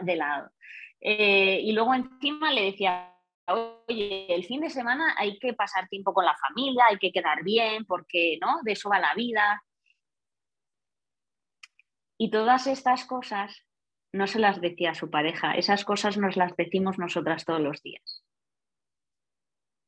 de 0.03 0.15
lado. 0.15 0.49
Eh, 0.99 1.59
y 1.63 1.71
luego 1.71 1.93
encima 1.93 2.51
le 2.51 2.65
decía, 2.65 3.13
oye, 3.47 4.33
el 4.33 4.45
fin 4.45 4.61
de 4.61 4.69
semana 4.69 5.15
hay 5.17 5.39
que 5.39 5.53
pasar 5.53 5.87
tiempo 5.87 6.13
con 6.13 6.25
la 6.25 6.35
familia, 6.35 6.85
hay 6.89 6.97
que 6.97 7.11
quedar 7.11 7.43
bien, 7.43 7.85
porque 7.85 8.37
¿no? 8.39 8.59
de 8.63 8.73
eso 8.73 8.89
va 8.89 8.99
la 8.99 9.13
vida. 9.15 9.63
Y 12.17 12.29
todas 12.29 12.67
estas 12.67 13.05
cosas 13.05 13.65
no 14.13 14.27
se 14.27 14.39
las 14.39 14.61
decía 14.61 14.91
a 14.91 14.95
su 14.95 15.09
pareja, 15.09 15.53
esas 15.53 15.85
cosas 15.85 16.17
nos 16.17 16.37
las 16.37 16.55
decimos 16.55 16.99
nosotras 16.99 17.45
todos 17.45 17.61
los 17.61 17.81
días. 17.81 18.20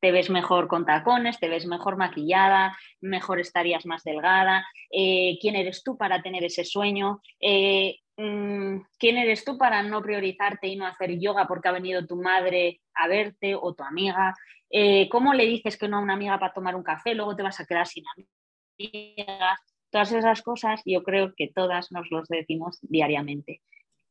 Te 0.04 0.12
ves 0.12 0.28
mejor 0.28 0.68
con 0.68 0.84
tacones, 0.84 1.40
te 1.40 1.48
ves 1.48 1.64
mejor 1.64 1.96
maquillada, 1.96 2.76
mejor 3.00 3.40
estarías 3.40 3.86
más 3.86 4.04
delgada. 4.04 4.66
Eh, 4.90 5.38
¿Quién 5.40 5.56
eres 5.56 5.82
tú 5.82 5.96
para 5.96 6.20
tener 6.20 6.44
ese 6.44 6.62
sueño? 6.62 7.22
Eh, 7.40 8.00
Mm, 8.16 8.82
quién 8.96 9.16
eres 9.16 9.44
tú 9.44 9.58
para 9.58 9.82
no 9.82 10.00
priorizarte 10.00 10.68
y 10.68 10.76
no 10.76 10.86
hacer 10.86 11.18
yoga 11.18 11.46
porque 11.48 11.68
ha 11.68 11.72
venido 11.72 12.06
tu 12.06 12.16
madre 12.16 12.80
a 12.94 13.08
verte 13.08 13.54
o 13.56 13.74
tu 13.74 13.82
amiga. 13.82 14.34
Eh, 14.70 15.08
¿Cómo 15.08 15.34
le 15.34 15.46
dices 15.46 15.76
que 15.76 15.88
no 15.88 15.96
a 15.98 16.00
una 16.00 16.14
amiga 16.14 16.38
para 16.38 16.52
tomar 16.52 16.76
un 16.76 16.84
café? 16.84 17.14
Luego 17.14 17.34
te 17.34 17.42
vas 17.42 17.58
a 17.58 17.66
quedar 17.66 17.86
sin 17.86 18.04
amigas. 18.78 19.58
Todas 19.90 20.12
esas 20.12 20.42
cosas 20.42 20.80
yo 20.84 21.02
creo 21.02 21.34
que 21.36 21.50
todas 21.52 21.90
nos 21.90 22.10
los 22.10 22.28
decimos 22.28 22.78
diariamente. 22.82 23.62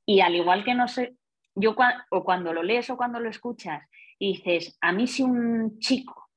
Y 0.06 0.19
al 0.19 0.36
igual 0.36 0.65
que 0.65 0.75
no 0.75 0.88
sé, 0.89 1.15
yo 1.56 1.75
o 2.10 2.23
cuando 2.23 2.53
lo 2.53 2.63
lees 2.63 2.89
o 2.89 2.97
cuando 2.97 3.19
lo 3.19 3.29
escuchas 3.29 3.88
y 4.19 4.38
dices, 4.38 4.78
a 4.82 4.91
mí 4.91 5.08
si 5.08 5.23
un 5.23 5.80
chico 5.80 6.30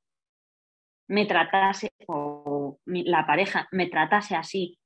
me 1.09 1.27
tratase 1.27 1.93
o 2.09 2.79
la 2.85 3.27
pareja 3.27 3.69
me 3.73 3.87
tratase 3.87 4.35
así, 4.35 4.79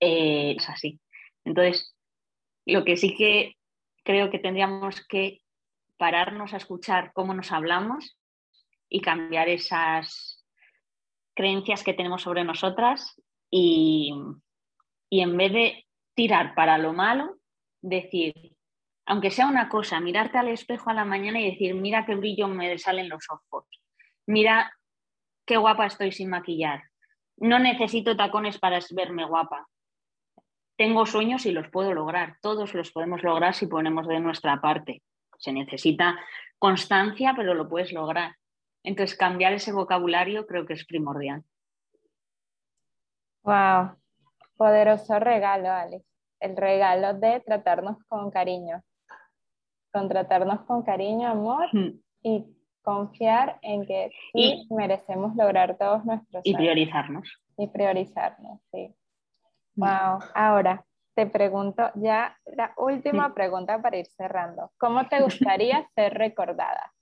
eh, 0.00 0.54
es 0.56 0.68
así. 0.68 1.00
Entonces, 1.44 1.96
lo 2.66 2.84
que 2.84 2.96
sí 2.96 3.14
que 3.16 3.56
creo 4.04 4.30
que 4.30 4.38
tendríamos 4.38 5.06
que 5.06 5.40
pararnos 5.96 6.54
a 6.54 6.58
escuchar 6.58 7.12
cómo 7.12 7.34
nos 7.34 7.52
hablamos 7.52 8.16
y 8.88 9.00
cambiar 9.00 9.48
esas 9.48 10.46
creencias 11.34 11.84
que 11.84 11.94
tenemos 11.94 12.22
sobre 12.22 12.44
nosotras 12.44 13.20
y, 13.50 14.12
en 15.10 15.36
vez 15.36 15.52
de 15.52 15.86
tirar 16.14 16.54
para 16.54 16.78
lo 16.78 16.92
malo, 16.92 17.38
decir, 17.80 18.34
aunque 19.08 19.30
sea 19.30 19.46
una 19.46 19.68
cosa, 19.68 20.00
mirarte 20.00 20.38
al 20.38 20.48
espejo 20.48 20.90
a 20.90 20.94
la 20.94 21.04
mañana 21.04 21.40
y 21.40 21.50
decir, 21.50 21.74
mira 21.74 22.04
qué 22.04 22.14
brillo 22.14 22.46
me 22.46 22.78
salen 22.78 23.08
los 23.08 23.24
ojos, 23.30 23.64
mira 24.26 24.72
qué 25.46 25.56
guapa 25.56 25.86
estoy 25.86 26.12
sin 26.12 26.30
maquillar, 26.30 26.84
no 27.38 27.58
necesito 27.58 28.16
tacones 28.16 28.58
para 28.58 28.78
verme 28.90 29.24
guapa, 29.24 29.66
tengo 30.78 31.06
sueños 31.06 31.44
y 31.44 31.50
los 31.50 31.68
puedo 31.70 31.92
lograr. 31.92 32.36
Todos 32.40 32.72
los 32.72 32.92
podemos 32.92 33.24
lograr 33.24 33.52
si 33.52 33.66
ponemos 33.66 34.06
de 34.06 34.20
nuestra 34.20 34.60
parte. 34.60 35.02
Se 35.36 35.52
necesita 35.52 36.16
constancia, 36.56 37.34
pero 37.36 37.52
lo 37.54 37.68
puedes 37.68 37.92
lograr. 37.92 38.36
Entonces, 38.84 39.18
cambiar 39.18 39.52
ese 39.54 39.72
vocabulario 39.72 40.46
creo 40.46 40.66
que 40.66 40.74
es 40.74 40.86
primordial. 40.86 41.42
Wow, 43.42 43.96
poderoso 44.56 45.18
regalo, 45.18 45.68
Alex. 45.68 46.04
El 46.38 46.56
regalo 46.56 47.14
de 47.14 47.40
tratarnos 47.40 47.96
con 48.04 48.30
cariño. 48.30 48.84
Con 49.92 50.08
tratarnos 50.08 50.60
con 50.66 50.82
cariño, 50.82 51.28
amor 51.28 51.68
mm. 51.72 52.00
y 52.22 52.46
confiar 52.82 53.58
en 53.62 53.86
que 53.86 54.10
sí 54.32 54.66
merecemos 54.70 55.34
lograr 55.36 55.76
todos 55.76 56.04
nuestros 56.04 56.42
Y 56.44 56.54
priorizarnos. 56.54 57.28
Y 57.56 57.66
priorizarnos, 57.68 58.60
sí. 58.70 58.94
Wow, 59.74 60.18
ahora 60.34 60.84
te 61.14 61.26
pregunto 61.26 61.90
ya 61.96 62.38
la 62.46 62.72
última 62.76 63.34
pregunta 63.34 63.82
para 63.82 63.96
ir 63.96 64.06
cerrando. 64.06 64.70
¿Cómo 64.78 65.06
te 65.08 65.20
gustaría 65.20 65.88
ser 65.94 66.14
recordada? 66.14 66.92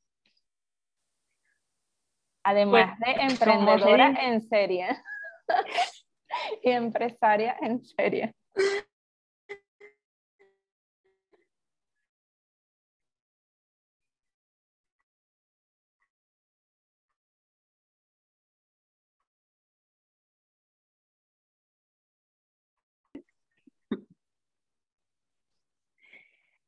Además 2.42 2.96
pues, 2.98 3.16
de 3.16 3.22
emprendedora 3.24 4.14
en 4.22 4.40
serie. 4.40 4.88
y 6.62 6.70
empresaria 6.70 7.56
en 7.60 7.84
serie. 7.84 8.34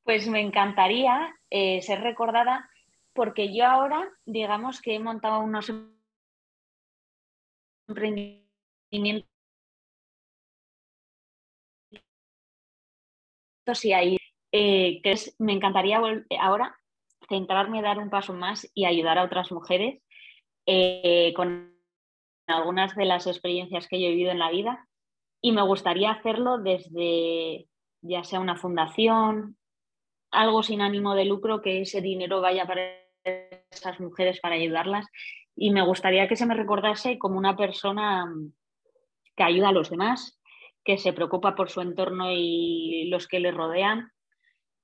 Pues 0.08 0.26
me 0.26 0.40
encantaría 0.40 1.36
eh, 1.50 1.82
ser 1.82 2.00
recordada 2.00 2.70
porque 3.12 3.54
yo 3.54 3.66
ahora, 3.66 4.10
digamos 4.24 4.80
que 4.80 4.94
he 4.94 4.98
montado 4.98 5.40
unos 5.40 5.70
emprendimientos 7.86 9.28
y 13.82 13.92
ahí 13.92 14.16
eh, 14.50 15.02
que 15.02 15.14
me 15.40 15.52
encantaría 15.52 16.00
ahora 16.40 16.74
centrarme, 17.28 17.82
dar 17.82 17.98
un 17.98 18.08
paso 18.08 18.32
más 18.32 18.66
y 18.72 18.86
ayudar 18.86 19.18
a 19.18 19.24
otras 19.24 19.52
mujeres 19.52 20.02
eh, 20.64 21.34
con 21.36 21.76
algunas 22.46 22.96
de 22.96 23.04
las 23.04 23.26
experiencias 23.26 23.88
que 23.88 24.00
yo 24.00 24.06
he 24.06 24.12
vivido 24.12 24.30
en 24.30 24.38
la 24.38 24.50
vida. 24.50 24.88
Y 25.42 25.52
me 25.52 25.60
gustaría 25.60 26.12
hacerlo 26.12 26.56
desde 26.56 27.68
ya 28.00 28.24
sea 28.24 28.40
una 28.40 28.56
fundación, 28.56 29.57
algo 30.30 30.62
sin 30.62 30.80
ánimo 30.80 31.14
de 31.14 31.24
lucro, 31.24 31.60
que 31.60 31.82
ese 31.82 32.00
dinero 32.00 32.40
vaya 32.40 32.66
para 32.66 32.82
esas 33.70 34.00
mujeres 34.00 34.40
para 34.40 34.54
ayudarlas 34.54 35.06
y 35.60 35.70
me 35.70 35.82
gustaría 35.82 36.28
que 36.28 36.36
se 36.36 36.46
me 36.46 36.54
recordase 36.54 37.18
como 37.18 37.36
una 37.36 37.56
persona 37.56 38.26
mm, 38.26 38.52
que 39.36 39.42
ayuda 39.42 39.70
a 39.70 39.72
los 39.72 39.90
demás, 39.90 40.40
que 40.84 40.98
se 40.98 41.12
preocupa 41.12 41.54
por 41.54 41.68
su 41.68 41.80
entorno 41.80 42.30
y 42.30 43.08
los 43.10 43.26
que 43.26 43.40
le 43.40 43.50
rodean 43.50 44.10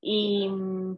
y, 0.00 0.48
mm, 0.48 0.96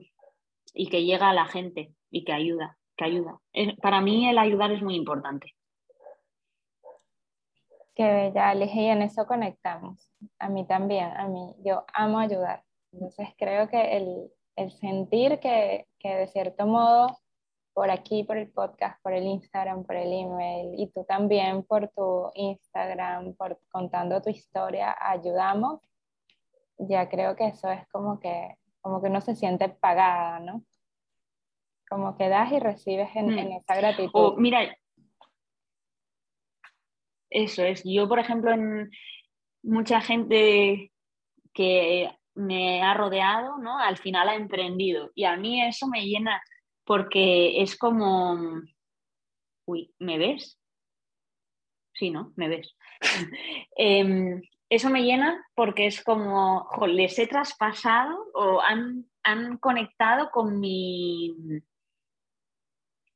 y 0.75 0.89
que 0.89 1.05
llega 1.05 1.29
a 1.29 1.35
la 1.35 1.47
gente 1.47 1.93
y 2.11 2.25
que 2.25 2.33
ayuda, 2.33 2.79
que 2.97 3.05
ayuda. 3.05 3.39
Para 3.83 4.01
mí 4.01 4.29
el 4.29 4.39
ayudar 4.39 4.73
es 4.73 4.83
muy 4.83 4.95
importante. 4.95 5.55
Qué 7.95 8.05
bella, 8.05 8.51
Alicia, 8.51 8.83
y 8.83 8.87
en 8.87 9.03
eso 9.03 9.27
conectamos. 9.27 10.11
A 10.39 10.49
mí 10.49 10.67
también, 10.67 11.05
a 11.17 11.29
mí, 11.29 11.55
yo 11.65 11.85
amo 11.95 12.19
ayudar. 12.19 12.63
Entonces 12.93 13.29
creo 13.39 13.69
que 13.69 13.97
el, 13.97 14.31
el 14.57 14.73
sentir 14.73 15.39
que, 15.39 15.87
que 15.99 16.09
de 16.17 16.29
cierto 16.29 16.67
modo 16.67 17.19
por 17.77 17.91
aquí, 17.91 18.25
por 18.25 18.39
el 18.39 18.51
podcast, 18.51 19.01
por 19.03 19.13
el 19.13 19.25
Instagram, 19.25 19.85
por 19.85 19.97
el 19.97 20.11
email 20.11 20.81
y 20.81 20.87
tú 20.87 21.05
también 21.05 21.63
por 21.63 21.89
tu 21.89 22.31
Instagram, 22.35 23.35
por 23.35 23.61
contando 23.69 24.23
tu 24.23 24.31
historia, 24.31 24.97
ayudamos, 24.99 25.81
ya 26.79 27.07
creo 27.11 27.37
que 27.37 27.49
eso 27.49 27.71
es 27.71 27.87
como 27.89 28.19
que, 28.19 28.57
como 28.81 29.03
que 29.03 29.09
uno 29.09 29.21
se 29.21 29.37
siente 29.37 29.69
pagada, 29.69 30.41
¿no? 30.41 30.65
Como 31.89 32.17
que 32.17 32.31
das 32.31 32.51
y 32.51 32.61
recibes 32.61 33.15
en, 33.15 33.27
mm. 33.27 33.39
esa 33.59 33.77
gratitud. 33.77 34.37
mira, 34.39 34.75
eso 37.29 37.63
es. 37.63 37.83
Yo, 37.85 38.09
por 38.09 38.19
ejemplo, 38.19 38.53
en 38.53 38.91
mucha 39.63 40.01
gente 40.01 40.93
que 41.53 42.11
me 42.37 42.83
ha 42.83 42.95
rodeado, 42.95 43.59
¿no? 43.59 43.79
Al 43.79 43.97
final 43.97 44.29
ha 44.29 44.37
emprendido 44.37 45.11
y 45.15 45.25
a 45.25 45.37
mí 45.37 45.63
eso 45.63 45.87
me 45.89 46.07
llena 46.07 46.41
porque 46.85 47.63
es 47.63 47.77
como, 47.77 48.63
uy, 49.67 49.93
¿me 49.99 50.19
ves? 50.19 50.59
Sí, 51.95 52.11
¿no? 52.11 52.33
Me 52.37 52.49
ves. 52.49 52.77
Em, 53.77 54.41
eso 54.69 54.91
me 54.91 55.03
llena 55.03 55.45
porque 55.55 55.87
es 55.87 56.03
como, 56.03 56.69
les 56.87 57.19
he 57.19 57.27
traspasado 57.27 58.27
o 58.35 58.61
han, 58.61 59.07
han 59.23 59.59
conectado 59.59 60.31
con 60.31 60.61
mi, 60.61 61.35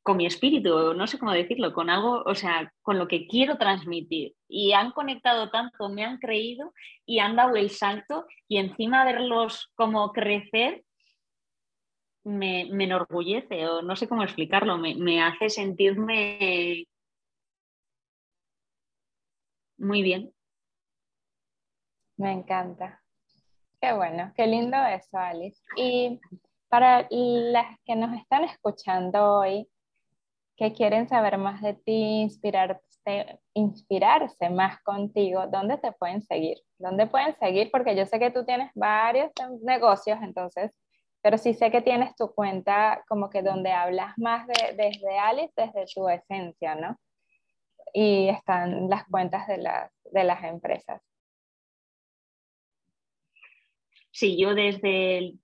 con 0.02 0.16
mi 0.16 0.26
espíritu, 0.26 0.94
no 0.94 1.06
sé 1.06 1.18
cómo 1.18 1.32
decirlo, 1.32 1.72
con 1.72 1.90
algo, 1.90 2.22
o 2.24 2.34
sea, 2.34 2.72
con 2.82 2.98
lo 2.98 3.06
que 3.06 3.26
quiero 3.26 3.58
transmitir. 3.58 4.34
Y 4.48 4.72
han 4.72 4.92
conectado 4.92 5.50
tanto, 5.50 5.88
me 5.90 6.04
han 6.04 6.18
creído 6.18 6.72
y 7.04 7.18
han 7.18 7.36
dado 7.36 7.56
el 7.56 7.70
salto 7.70 8.26
y 8.48 8.58
encima 8.58 9.04
verlos 9.04 9.70
como 9.74 10.12
crecer 10.12 10.84
me, 12.24 12.62
enorgullece 12.62 13.66
o 13.68 13.82
no 13.82 13.96
sé 13.96 14.08
cómo 14.08 14.22
explicarlo, 14.22 14.78
me, 14.78 15.22
hace 15.22 15.48
sentirme 15.48 16.86
muy 19.78 20.02
bien. 20.02 20.32
Me 22.16 22.32
encanta. 22.32 23.02
Qué 23.80 23.94
bueno, 23.94 24.32
qué 24.36 24.46
lindo 24.46 24.76
eso, 24.76 25.16
Alice. 25.16 25.62
Y 25.76 26.20
para 26.68 27.08
las 27.10 27.78
que 27.84 27.96
nos 27.96 28.14
están 28.18 28.44
escuchando 28.44 29.38
hoy, 29.38 29.66
que 30.61 30.75
quieren 30.75 31.09
saber 31.09 31.38
más 31.38 31.62
de 31.62 31.73
ti, 31.73 32.20
inspirarse, 32.20 33.40
inspirarse 33.55 34.51
más 34.51 34.79
contigo, 34.83 35.46
¿dónde 35.46 35.79
te 35.79 35.90
pueden 35.92 36.20
seguir? 36.20 36.59
¿Dónde 36.77 37.07
pueden 37.07 37.35
seguir? 37.37 37.70
Porque 37.70 37.96
yo 37.96 38.05
sé 38.05 38.18
que 38.18 38.31
tú 38.31 38.44
tienes 38.44 38.70
varios 38.75 39.31
negocios, 39.62 40.18
entonces 40.20 40.70
pero 41.23 41.38
sí 41.38 41.55
sé 41.55 41.70
que 41.70 41.81
tienes 41.81 42.14
tu 42.14 42.35
cuenta 42.35 43.03
como 43.09 43.31
que 43.31 43.42
donde 43.42 43.73
hablas 43.73 44.16
más 44.18 44.46
de, 44.46 44.75
desde 44.75 45.18
Alice, 45.18 45.53
desde 45.57 45.87
tu 45.94 46.09
esencia, 46.09 46.75
¿no? 46.75 46.99
Y 47.94 48.29
están 48.29 48.88
las 48.90 49.07
cuentas 49.07 49.46
de 49.46 49.59
las, 49.59 49.90
de 50.12 50.25
las 50.25 50.44
empresas. 50.44 51.01
Sí, 54.11 54.38
yo 54.38 54.55
desde 54.55 55.35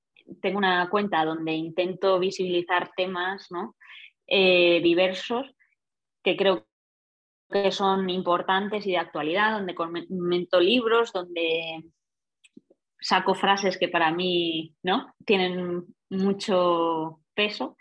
tengo 0.42 0.58
una 0.58 0.88
cuenta 0.90 1.24
donde 1.24 1.52
intento 1.52 2.18
visibilizar 2.18 2.90
temas 2.96 3.46
¿no? 3.50 3.76
Eh, 4.26 4.80
diversos 4.82 5.54
que 6.22 6.36
creo 6.36 6.66
que 7.50 7.70
son 7.70 8.10
importantes 8.10 8.84
y 8.86 8.90
de 8.90 8.98
actualidad, 8.98 9.52
donde 9.52 9.74
comento 9.76 10.58
libros, 10.58 11.12
donde 11.12 11.84
saco 13.00 13.34
frases 13.34 13.78
que 13.78 13.88
para 13.88 14.10
mí 14.10 14.74
¿no? 14.82 15.14
tienen 15.24 15.84
mucho 16.10 17.20
peso 17.34 17.76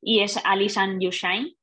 y 0.00 0.20
es 0.20 0.42
Alice 0.44 0.80
and 0.80 1.02
You 1.02 1.10
Shine, 1.10 1.54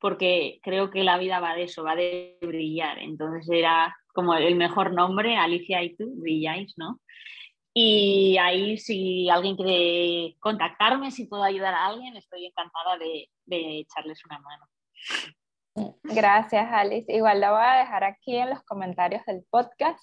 porque 0.00 0.58
creo 0.62 0.90
que 0.90 1.04
la 1.04 1.16
vida 1.16 1.38
va 1.38 1.54
de 1.54 1.62
eso, 1.62 1.84
va 1.84 1.94
de 1.94 2.36
brillar. 2.42 2.98
Entonces 2.98 3.48
era 3.50 3.96
como 4.12 4.34
el 4.34 4.56
mejor 4.56 4.92
nombre, 4.92 5.36
Alicia 5.36 5.82
y 5.82 5.96
tú, 5.96 6.12
brilláis, 6.16 6.74
¿no? 6.76 7.00
Y 7.72 8.36
ahí 8.38 8.76
si 8.78 9.28
alguien 9.30 9.56
quiere 9.56 10.36
contactarme, 10.40 11.10
si 11.10 11.26
puedo 11.26 11.42
ayudar 11.42 11.74
a 11.74 11.86
alguien, 11.86 12.16
estoy 12.16 12.46
encantada 12.46 12.98
de, 12.98 13.28
de 13.46 13.80
echarles 13.80 14.24
una 14.24 14.38
mano. 14.38 14.66
Gracias, 16.04 16.66
Alice. 16.70 17.12
Igual 17.12 17.40
lo 17.40 17.52
voy 17.52 17.64
a 17.64 17.78
dejar 17.78 18.04
aquí 18.04 18.36
en 18.36 18.50
los 18.50 18.62
comentarios 18.62 19.24
del 19.26 19.44
podcast 19.50 20.00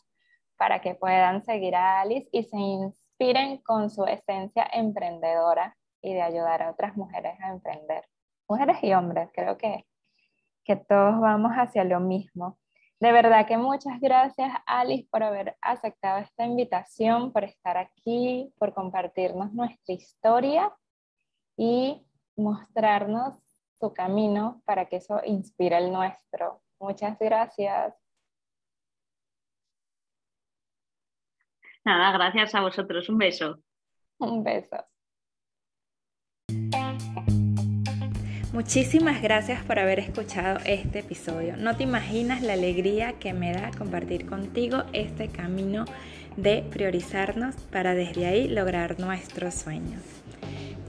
para 0.57 0.81
que 0.81 0.95
puedan 0.95 1.43
seguir 1.43 1.75
a 1.75 2.01
Alice 2.01 2.27
y 2.31 2.43
se 2.43 2.57
inspiren 2.57 3.57
con 3.63 3.89
su 3.89 4.05
esencia 4.05 4.67
emprendedora 4.73 5.75
y 6.01 6.13
de 6.13 6.21
ayudar 6.21 6.61
a 6.61 6.71
otras 6.71 6.97
mujeres 6.97 7.39
a 7.41 7.49
emprender. 7.51 8.05
Mujeres 8.47 8.77
y 8.83 8.93
hombres, 8.93 9.29
creo 9.33 9.57
que, 9.57 9.85
que 10.65 10.75
todos 10.75 11.19
vamos 11.21 11.53
hacia 11.53 11.83
lo 11.83 11.99
mismo. 11.99 12.59
De 12.99 13.11
verdad 13.11 13.47
que 13.47 13.57
muchas 13.57 13.99
gracias 13.99 14.51
Alice 14.67 15.07
por 15.09 15.23
haber 15.23 15.57
aceptado 15.61 16.19
esta 16.19 16.45
invitación, 16.45 17.31
por 17.31 17.43
estar 17.43 17.77
aquí, 17.77 18.53
por 18.59 18.73
compartirnos 18.75 19.53
nuestra 19.53 19.95
historia 19.95 20.71
y 21.57 22.05
mostrarnos 22.41 23.35
su 23.79 23.93
camino 23.93 24.61
para 24.65 24.85
que 24.85 24.97
eso 24.97 25.21
inspire 25.25 25.77
el 25.77 25.91
nuestro. 25.91 26.61
Muchas 26.79 27.17
gracias. 27.19 27.95
Nada, 31.83 32.11
gracias 32.11 32.53
a 32.53 32.61
vosotros. 32.61 33.09
Un 33.09 33.17
beso. 33.17 33.57
Un 34.19 34.43
beso. 34.43 34.77
Muchísimas 38.53 39.21
gracias 39.21 39.63
por 39.63 39.79
haber 39.79 39.99
escuchado 39.99 40.59
este 40.65 40.99
episodio. 40.99 41.55
No 41.55 41.77
te 41.77 41.83
imaginas 41.83 42.41
la 42.41 42.53
alegría 42.53 43.13
que 43.13 43.33
me 43.33 43.53
da 43.53 43.71
compartir 43.77 44.27
contigo 44.27 44.83
este 44.91 45.29
camino 45.29 45.85
de 46.35 46.63
priorizarnos 46.69 47.55
para 47.71 47.95
desde 47.95 48.25
ahí 48.25 48.47
lograr 48.49 48.99
nuestros 48.99 49.53
sueños. 49.53 50.20